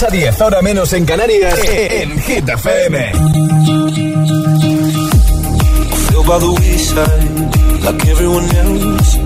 6 0.00 0.02
a 0.02 0.10
10, 0.10 0.40
ahora 0.40 0.62
menos 0.62 0.94
en 0.94 1.04
Canarias, 1.04 1.60
en 1.62 2.18
Hit 2.20 2.48
FM. 2.48 3.12
by 6.26 6.38
the 6.38 6.52
wayside, 6.60 7.84
like 7.84 8.06
everyone 8.08 8.44
else. 8.64 9.16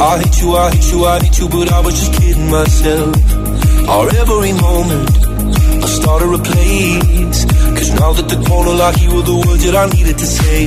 I 0.00 0.18
hate 0.18 0.40
you, 0.42 0.54
I 0.54 0.70
hate 0.70 0.92
you, 0.92 1.04
I 1.06 1.18
hate 1.20 1.38
you, 1.38 1.48
but 1.48 1.72
I 1.72 1.80
was 1.80 1.94
just 1.94 2.12
kidding 2.20 2.50
myself. 2.50 3.16
Our 3.88 4.08
every 4.20 4.52
moment, 4.52 5.10
I 5.84 5.86
started 5.86 6.34
a 6.34 6.42
place. 6.42 7.44
Cause 7.78 7.90
now 7.94 8.12
that 8.12 8.28
the 8.28 8.38
corner 8.48 8.74
lock, 8.74 9.00
you 9.00 9.14
were 9.14 9.22
the 9.22 9.38
words 9.46 9.64
that 9.64 9.76
I 9.76 9.86
needed 9.96 10.18
to 10.18 10.26
say. 10.26 10.66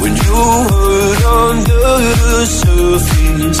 When 0.00 0.12
you 0.24 0.40
hurt 0.72 1.24
under 1.50 1.84
the 2.32 2.46
surface, 2.46 3.60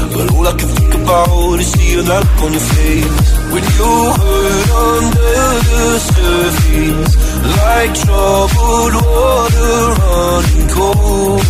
But 0.13 0.31
all 0.33 0.47
I 0.47 0.53
can 0.59 0.69
think 0.69 0.93
about 0.93 1.59
Is 1.59 1.71
seeing 1.71 2.05
that 2.05 2.23
look 2.27 2.41
on 2.45 2.51
your 2.51 2.65
face. 2.73 3.27
When 3.51 3.63
you 3.77 3.91
hurt 4.19 4.69
under 4.87 5.41
the 5.69 5.85
surface 6.11 7.13
Like 7.57 7.91
troubled 8.03 8.95
water 9.05 9.77
running 10.01 10.67
cold. 10.75 11.41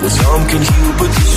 Well 0.00 0.14
time 0.20 0.44
can 0.50 0.62
heal 0.62 0.92
but 0.98 1.10
this 1.16 1.36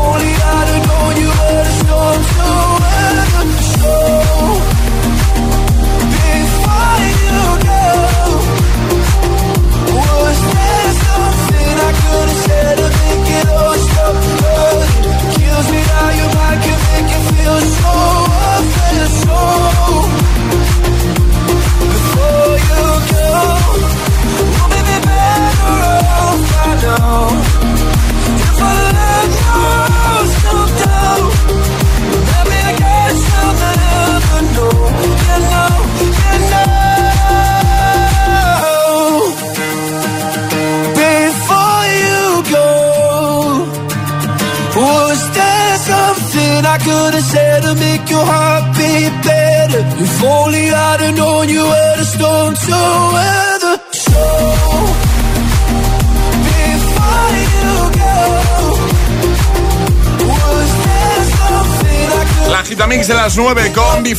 won't 0.00 0.40
Mix 3.50 4.09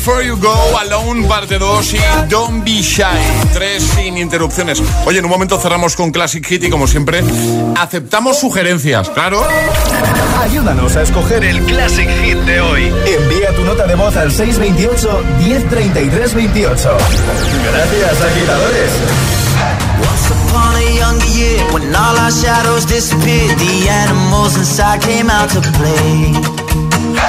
Before 0.04 0.26
You 0.26 0.36
Go, 0.36 0.80
Alone, 0.80 1.28
parte 1.28 1.60
2 1.60 1.94
y 1.94 2.00
Don't 2.28 2.66
Be 2.66 2.82
Shy. 2.82 3.04
Tres 3.54 3.84
sin 3.84 4.18
interrupciones. 4.18 4.82
Oye, 5.06 5.20
en 5.20 5.26
un 5.26 5.30
momento 5.30 5.60
cerramos 5.60 5.96
con 5.96 6.10
Classic 6.10 6.44
Hit 6.44 6.64
y 6.64 6.70
como 6.72 6.88
siempre, 6.88 7.24
aceptamos 7.78 8.40
sugerencias, 8.40 9.12
claro. 9.12 9.46
Ayúdanos 10.40 10.96
a 10.96 11.04
escoger 11.04 11.44
el 11.44 11.62
Classic 11.66 12.10
Hit 12.24 12.36
de 12.36 12.62
hoy. 12.62 12.92
Envía 13.06 13.56
tu 13.56 13.64
nota 13.64 13.86
de 13.86 13.94
voz 13.94 14.18
al 14.18 14.32
628 14.32 15.24
1033 15.38 16.34
28. 16.34 16.98
Gracias, 17.72 18.22
agitadores. 18.22 18.92
Once 20.02 20.32
upon 20.32 20.76
a 20.78 20.98
younger 20.98 21.28
year, 21.28 21.74
when 21.74 21.96
all 21.96 22.18
our 22.18 22.32
shadows 22.32 22.88
disappeared, 22.88 23.56
the 23.60 23.88
animals 23.88 24.58
inside 24.58 25.00
came 25.02 25.30
out 25.30 25.52
to 25.52 25.62
play. 25.78 26.61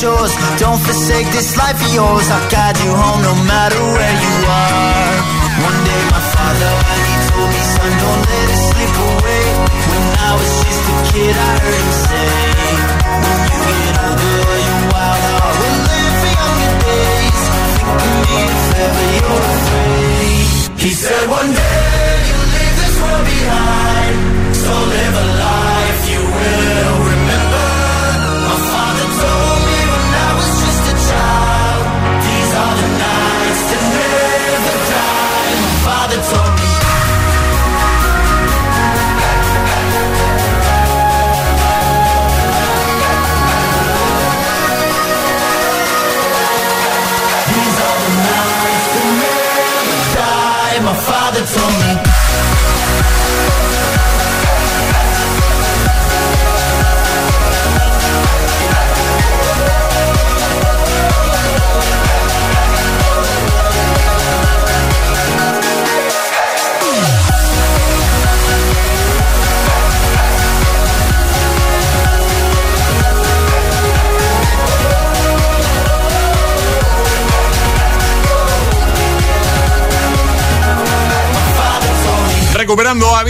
shores 0.00 0.32
Don't 0.58 0.78
forsake 0.78 1.26
this 1.32 1.56
life 1.56 1.78
of 1.84 1.94
yours. 1.94 2.30
I've 2.30 2.50
guide 2.50 2.77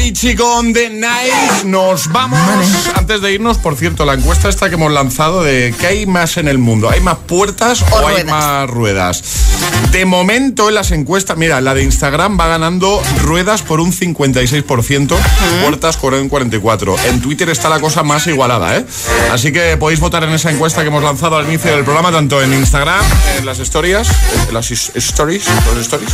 Recuperando 0.09 0.15
a 0.15 0.15
Vichy 0.15 0.35
con 0.35 0.73
The 0.73 0.91
Night, 0.91 1.65
nos 1.65 2.09
vamos. 2.09 2.39
Antes 2.95 3.21
de 3.21 3.33
irnos, 3.33 3.59
por 3.59 3.77
cierto, 3.77 4.05
la 4.05 4.15
encuesta 4.15 4.49
esta 4.49 4.69
que 4.69 4.75
hemos 4.77 4.93
lanzado 4.93 5.43
de 5.43 5.75
¿qué 5.79 5.87
hay 5.87 6.07
más 6.07 6.37
en 6.37 6.49
el 6.49 6.59
mundo? 6.59 6.89
¿Hay 6.89 7.01
más 7.01 7.19
puertas 7.27 7.83
o, 7.83 8.07
hay 8.07 8.25
más 8.25 8.69
ruedas? 8.71 9.23
De 9.93 10.05
momento 10.05 10.69
en 10.69 10.75
las 10.75 10.91
encuestas, 10.91 11.37
mira, 11.37 11.61
la 11.61 11.75
de 11.75 11.83
Instagram 11.83 12.39
va 12.39 12.47
ganando 12.47 13.03
ruedas 13.23 13.63
por 13.63 13.81
un 13.81 13.93
56%, 13.93 15.17
puertas 15.63 15.97
por 15.97 16.15
un 16.15 16.31
44%. 16.31 16.99
En 17.07 17.21
Twitter 17.21 17.49
está 17.49 17.69
la 17.69 17.81
cosa 17.81 18.03
más 18.03 18.27
igualada, 18.27 18.77
¿eh? 18.77 18.85
Así 19.33 19.51
que 19.53 19.77
podéis 19.77 20.01
votar 20.01 20.25
en 20.25 20.31
esa 20.31 20.51
encuesta 20.51 20.83
que 20.83 20.89
hemos 20.89 21.03
lanzado 21.03 21.37
al 21.37 21.47
inicio 21.47 21.71
del 21.73 21.85
programa, 21.85 22.13
tanto 22.13 22.43
en 22.43 22.53
Instagram, 22.53 23.03
en 23.39 23.47
las 23.47 23.59
historias, 23.59 24.09
en 24.49 24.55
las 24.55 24.71
stories, 24.71 25.47
los 25.75 25.87
stories, 25.87 26.13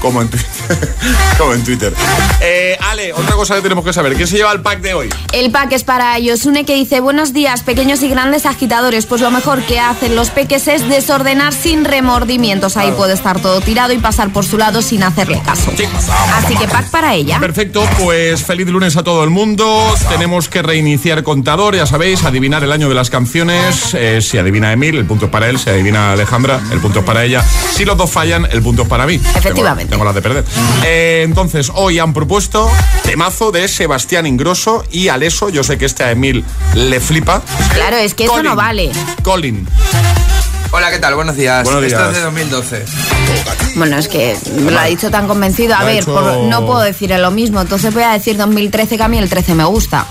como 0.00 0.22
en, 0.22 0.28
Twitter. 0.28 0.46
como 1.38 1.54
en 1.54 1.64
Twitter. 1.64 1.94
Eh, 2.40 2.76
Ale, 2.80 3.12
otra 3.12 3.34
cosa 3.34 3.54
que 3.54 3.62
tenemos 3.62 3.84
que 3.84 3.92
saber, 3.92 4.14
¿quién 4.14 4.28
se 4.28 4.36
lleva 4.36 4.52
el 4.52 4.60
pack 4.60 4.80
de 4.80 4.94
hoy? 4.94 5.08
El 5.32 5.50
pack 5.50 5.72
es 5.72 5.84
para 5.84 6.18
Yosune 6.18 6.64
que 6.64 6.74
dice 6.74 7.00
Buenos 7.00 7.32
días, 7.32 7.62
pequeños 7.62 8.02
y 8.02 8.08
grandes 8.08 8.46
agitadores 8.46 9.06
Pues 9.06 9.20
lo 9.20 9.30
mejor 9.30 9.62
que 9.62 9.78
hacen 9.80 10.16
los 10.16 10.30
peques 10.30 10.68
es 10.68 10.88
desordenar 10.88 11.52
sin 11.52 11.84
remordimientos 11.84 12.76
Ahí 12.76 12.85
puede 12.92 13.14
estar 13.14 13.40
todo 13.40 13.60
tirado 13.60 13.92
y 13.92 13.98
pasar 13.98 14.32
por 14.32 14.44
su 14.44 14.58
lado 14.58 14.82
sin 14.82 15.02
hacerle 15.02 15.40
caso 15.44 15.72
Así 16.34 16.56
que 16.56 16.68
pack 16.68 16.90
para 16.90 17.14
ella 17.14 17.38
Perfecto, 17.40 17.86
pues 17.98 18.42
feliz 18.42 18.68
lunes 18.68 18.96
a 18.96 19.02
todo 19.02 19.24
el 19.24 19.30
mundo. 19.30 19.94
Tenemos 20.08 20.48
que 20.48 20.62
reiniciar 20.62 21.22
contador, 21.22 21.76
ya 21.76 21.86
sabéis, 21.86 22.24
adivinar 22.24 22.62
el 22.64 22.72
año 22.72 22.88
de 22.88 22.94
las 22.94 23.10
canciones. 23.10 23.94
Eh, 23.94 24.20
si 24.20 24.38
adivina 24.38 24.72
Emil, 24.72 24.96
el 24.96 25.06
punto 25.06 25.26
es 25.26 25.30
para 25.30 25.48
él. 25.48 25.58
Si 25.58 25.70
adivina 25.70 26.12
Alejandra, 26.12 26.60
el 26.70 26.80
punto 26.80 27.00
es 27.00 27.04
para 27.04 27.24
ella. 27.24 27.42
Si 27.42 27.84
los 27.84 27.96
dos 27.96 28.10
fallan, 28.10 28.46
el 28.50 28.62
punto 28.62 28.82
es 28.82 28.88
para 28.88 29.06
mí. 29.06 29.14
Efectivamente. 29.14 29.90
Tengo, 29.90 29.90
tengo 29.90 30.04
las 30.04 30.14
de 30.14 30.22
perder. 30.22 30.44
Eh, 30.84 31.22
entonces, 31.24 31.70
hoy 31.74 31.98
han 31.98 32.12
propuesto 32.14 32.70
temazo 33.04 33.52
de 33.52 33.68
Sebastián 33.68 34.26
Ingrosso 34.26 34.84
y 34.90 35.08
Aleso. 35.08 35.48
Yo 35.48 35.62
sé 35.62 35.78
que 35.78 35.86
este 35.86 36.04
a 36.04 36.10
Emil 36.10 36.44
le 36.74 37.00
flipa. 37.00 37.42
Claro, 37.74 37.96
es 37.96 38.14
que 38.14 38.24
eso 38.24 38.42
no 38.42 38.56
vale 38.56 38.90
Colin. 39.22 39.66
Hola, 40.72 40.90
¿qué 40.90 40.98
tal? 40.98 41.14
Buenos 41.14 41.36
días. 41.36 41.64
Buenos 41.64 41.84
Esto 41.84 41.98
días. 41.98 42.10
es 42.10 42.16
de 42.18 42.22
2012. 42.24 42.84
Bueno, 43.76 43.98
es 43.98 44.08
que 44.08 44.36
me 44.62 44.70
lo 44.72 44.78
ha 44.80 44.84
dicho 44.84 45.10
tan 45.10 45.26
convencido 45.28 45.74
A 45.74 45.80
Lo 45.80 45.86
ver, 45.86 45.96
hecho- 46.02 46.14
por- 46.14 46.36
no 46.44 46.64
puedo 46.66 46.80
decir 46.80 47.10
lo 47.10 47.30
mismo 47.30 47.60
Entonces 47.60 47.92
voy 47.92 48.04
a 48.04 48.12
decir 48.12 48.36
2013 48.38 48.96
que 48.96 49.02
a 49.02 49.08
mí 49.08 49.18
el 49.18 49.28
13 49.28 49.54
me 49.54 49.64
gusta 49.64 50.06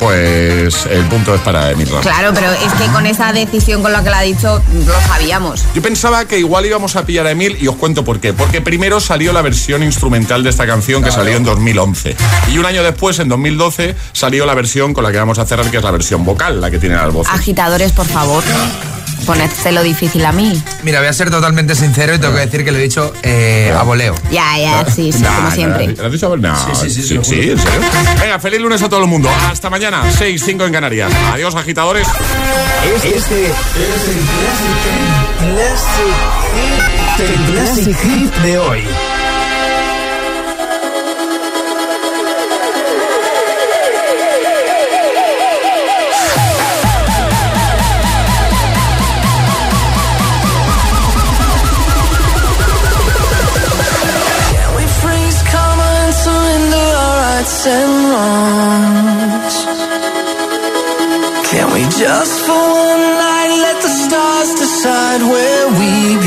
Pues 0.00 0.86
el 0.86 1.04
punto 1.06 1.34
es 1.34 1.40
para 1.42 1.70
Emil 1.70 1.86
Ramos. 1.88 2.02
Claro, 2.02 2.32
pero 2.34 2.50
es 2.50 2.72
que 2.74 2.86
con 2.92 3.06
esa 3.06 3.32
decisión 3.32 3.82
con 3.82 3.92
la 3.92 4.02
que 4.02 4.10
lo 4.10 4.16
ha 4.16 4.22
dicho 4.22 4.60
Lo 4.86 5.00
sabíamos 5.02 5.64
Yo 5.74 5.82
pensaba 5.82 6.24
que 6.24 6.38
igual 6.40 6.66
íbamos 6.66 6.96
a 6.96 7.06
pillar 7.06 7.26
a 7.26 7.30
Emil 7.30 7.56
y 7.60 7.68
os 7.68 7.76
cuento 7.76 8.04
por 8.04 8.18
qué. 8.18 8.32
Porque 8.32 8.60
primero 8.60 8.98
salió 9.00 9.32
la 9.32 9.42
versión 9.42 9.82
instrumental 9.84 10.42
de 10.42 10.50
esta 10.50 10.66
canción 10.66 11.02
que 11.04 11.12
salió 11.12 11.36
en 11.36 11.44
2011. 11.44 12.16
Y 12.52 12.58
un 12.58 12.66
año 12.66 12.82
después, 12.82 13.18
en 13.20 13.28
2012, 13.28 13.94
salió 14.12 14.46
la 14.46 14.54
versión 14.54 14.92
con 14.94 15.04
la 15.04 15.12
que 15.12 15.18
vamos 15.18 15.38
a 15.38 15.46
cerrar, 15.46 15.70
que 15.70 15.76
es 15.76 15.84
la 15.84 15.90
versión 15.92 16.24
vocal, 16.24 16.60
la 16.60 16.70
que 16.70 16.78
tiene 16.78 16.96
las 16.96 17.12
voces. 17.12 17.32
Agitadores, 17.32 17.92
por 17.92 18.06
favor 18.06 18.42
Ponédselo 19.26 19.82
difícil 19.82 20.24
a 20.24 20.32
mí 20.32 20.60
Mira, 20.82 20.98
voy 20.98 21.08
a 21.08 21.12
ser 21.12 21.30
totalmente 21.30 21.74
sincero 21.74 22.14
y 22.14 22.18
tengo 22.18 22.34
que 22.34 22.40
decir 22.40 22.64
que 22.64 22.72
lo 22.72 22.78
he 22.78 22.82
dicho 22.82 23.12
eh, 23.22 23.74
a 23.76 23.82
voleo. 23.82 24.14
Ya, 24.30 24.58
ya, 24.58 24.84
sí, 24.90 25.12
sí, 25.12 25.22
Nah, 25.22 25.36
como 25.36 25.50
siempre 25.50 25.88
¿Lo 25.96 26.06
has 26.06 26.12
dicho? 26.12 26.36
No, 26.36 26.56
Sí, 26.56 26.70
sí, 26.74 26.90
sí, 26.90 27.02
sí, 27.02 27.08
sí, 27.08 27.16
juro. 27.16 27.52
¿en 27.52 27.58
serio? 27.58 27.90
Venga, 28.20 28.38
feliz 28.38 28.60
lunes 28.60 28.82
a 28.82 28.88
todo 28.88 29.02
el 29.02 29.08
mundo. 29.08 29.28
Hasta 29.50 29.70
mañana, 29.70 30.04
6, 30.10 30.42
5 30.44 30.64
en 30.66 30.72
Canarias. 30.72 31.12
Adiós, 31.32 31.54
agitadores. 31.54 32.06
Este 32.94 33.16
es 33.16 33.30
el 33.30 33.52
Classic, 35.54 36.14
el 37.18 37.52
Classic 37.52 37.96
Hit 37.96 38.34
de 38.42 38.58
hoy. 38.58 38.84
And 57.66 57.92
wrongs? 58.10 59.56
Can 61.50 61.66
we 61.74 61.82
just 62.02 62.40
for 62.46 62.64
one 62.90 63.04
night 63.22 63.52
let 63.66 63.82
the 63.82 63.92
stars 64.02 64.50
decide 64.54 65.22
where 65.22 65.68
we 65.78 66.21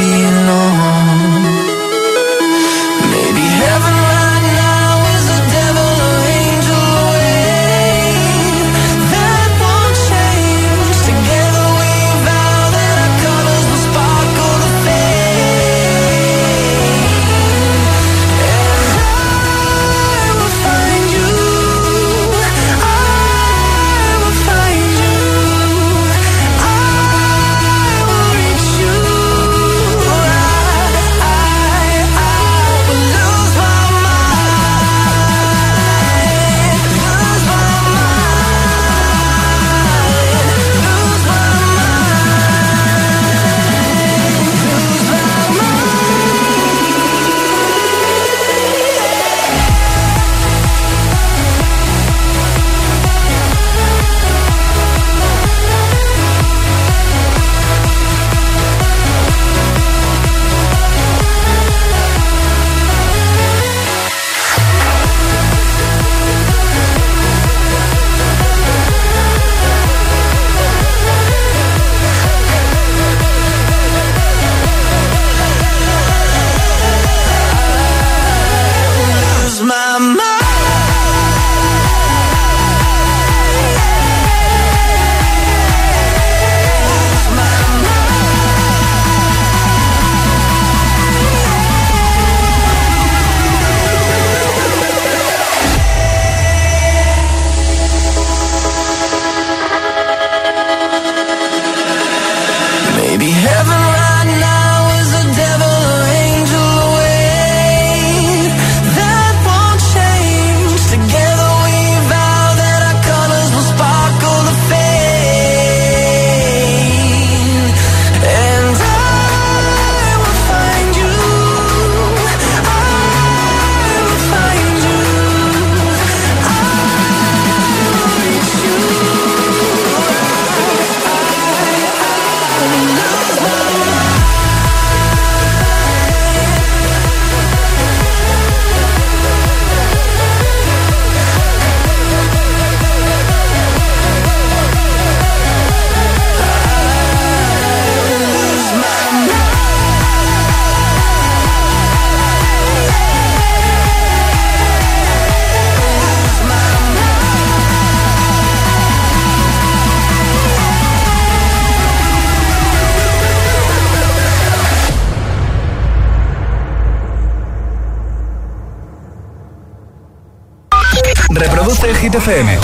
FM. 172.16 172.55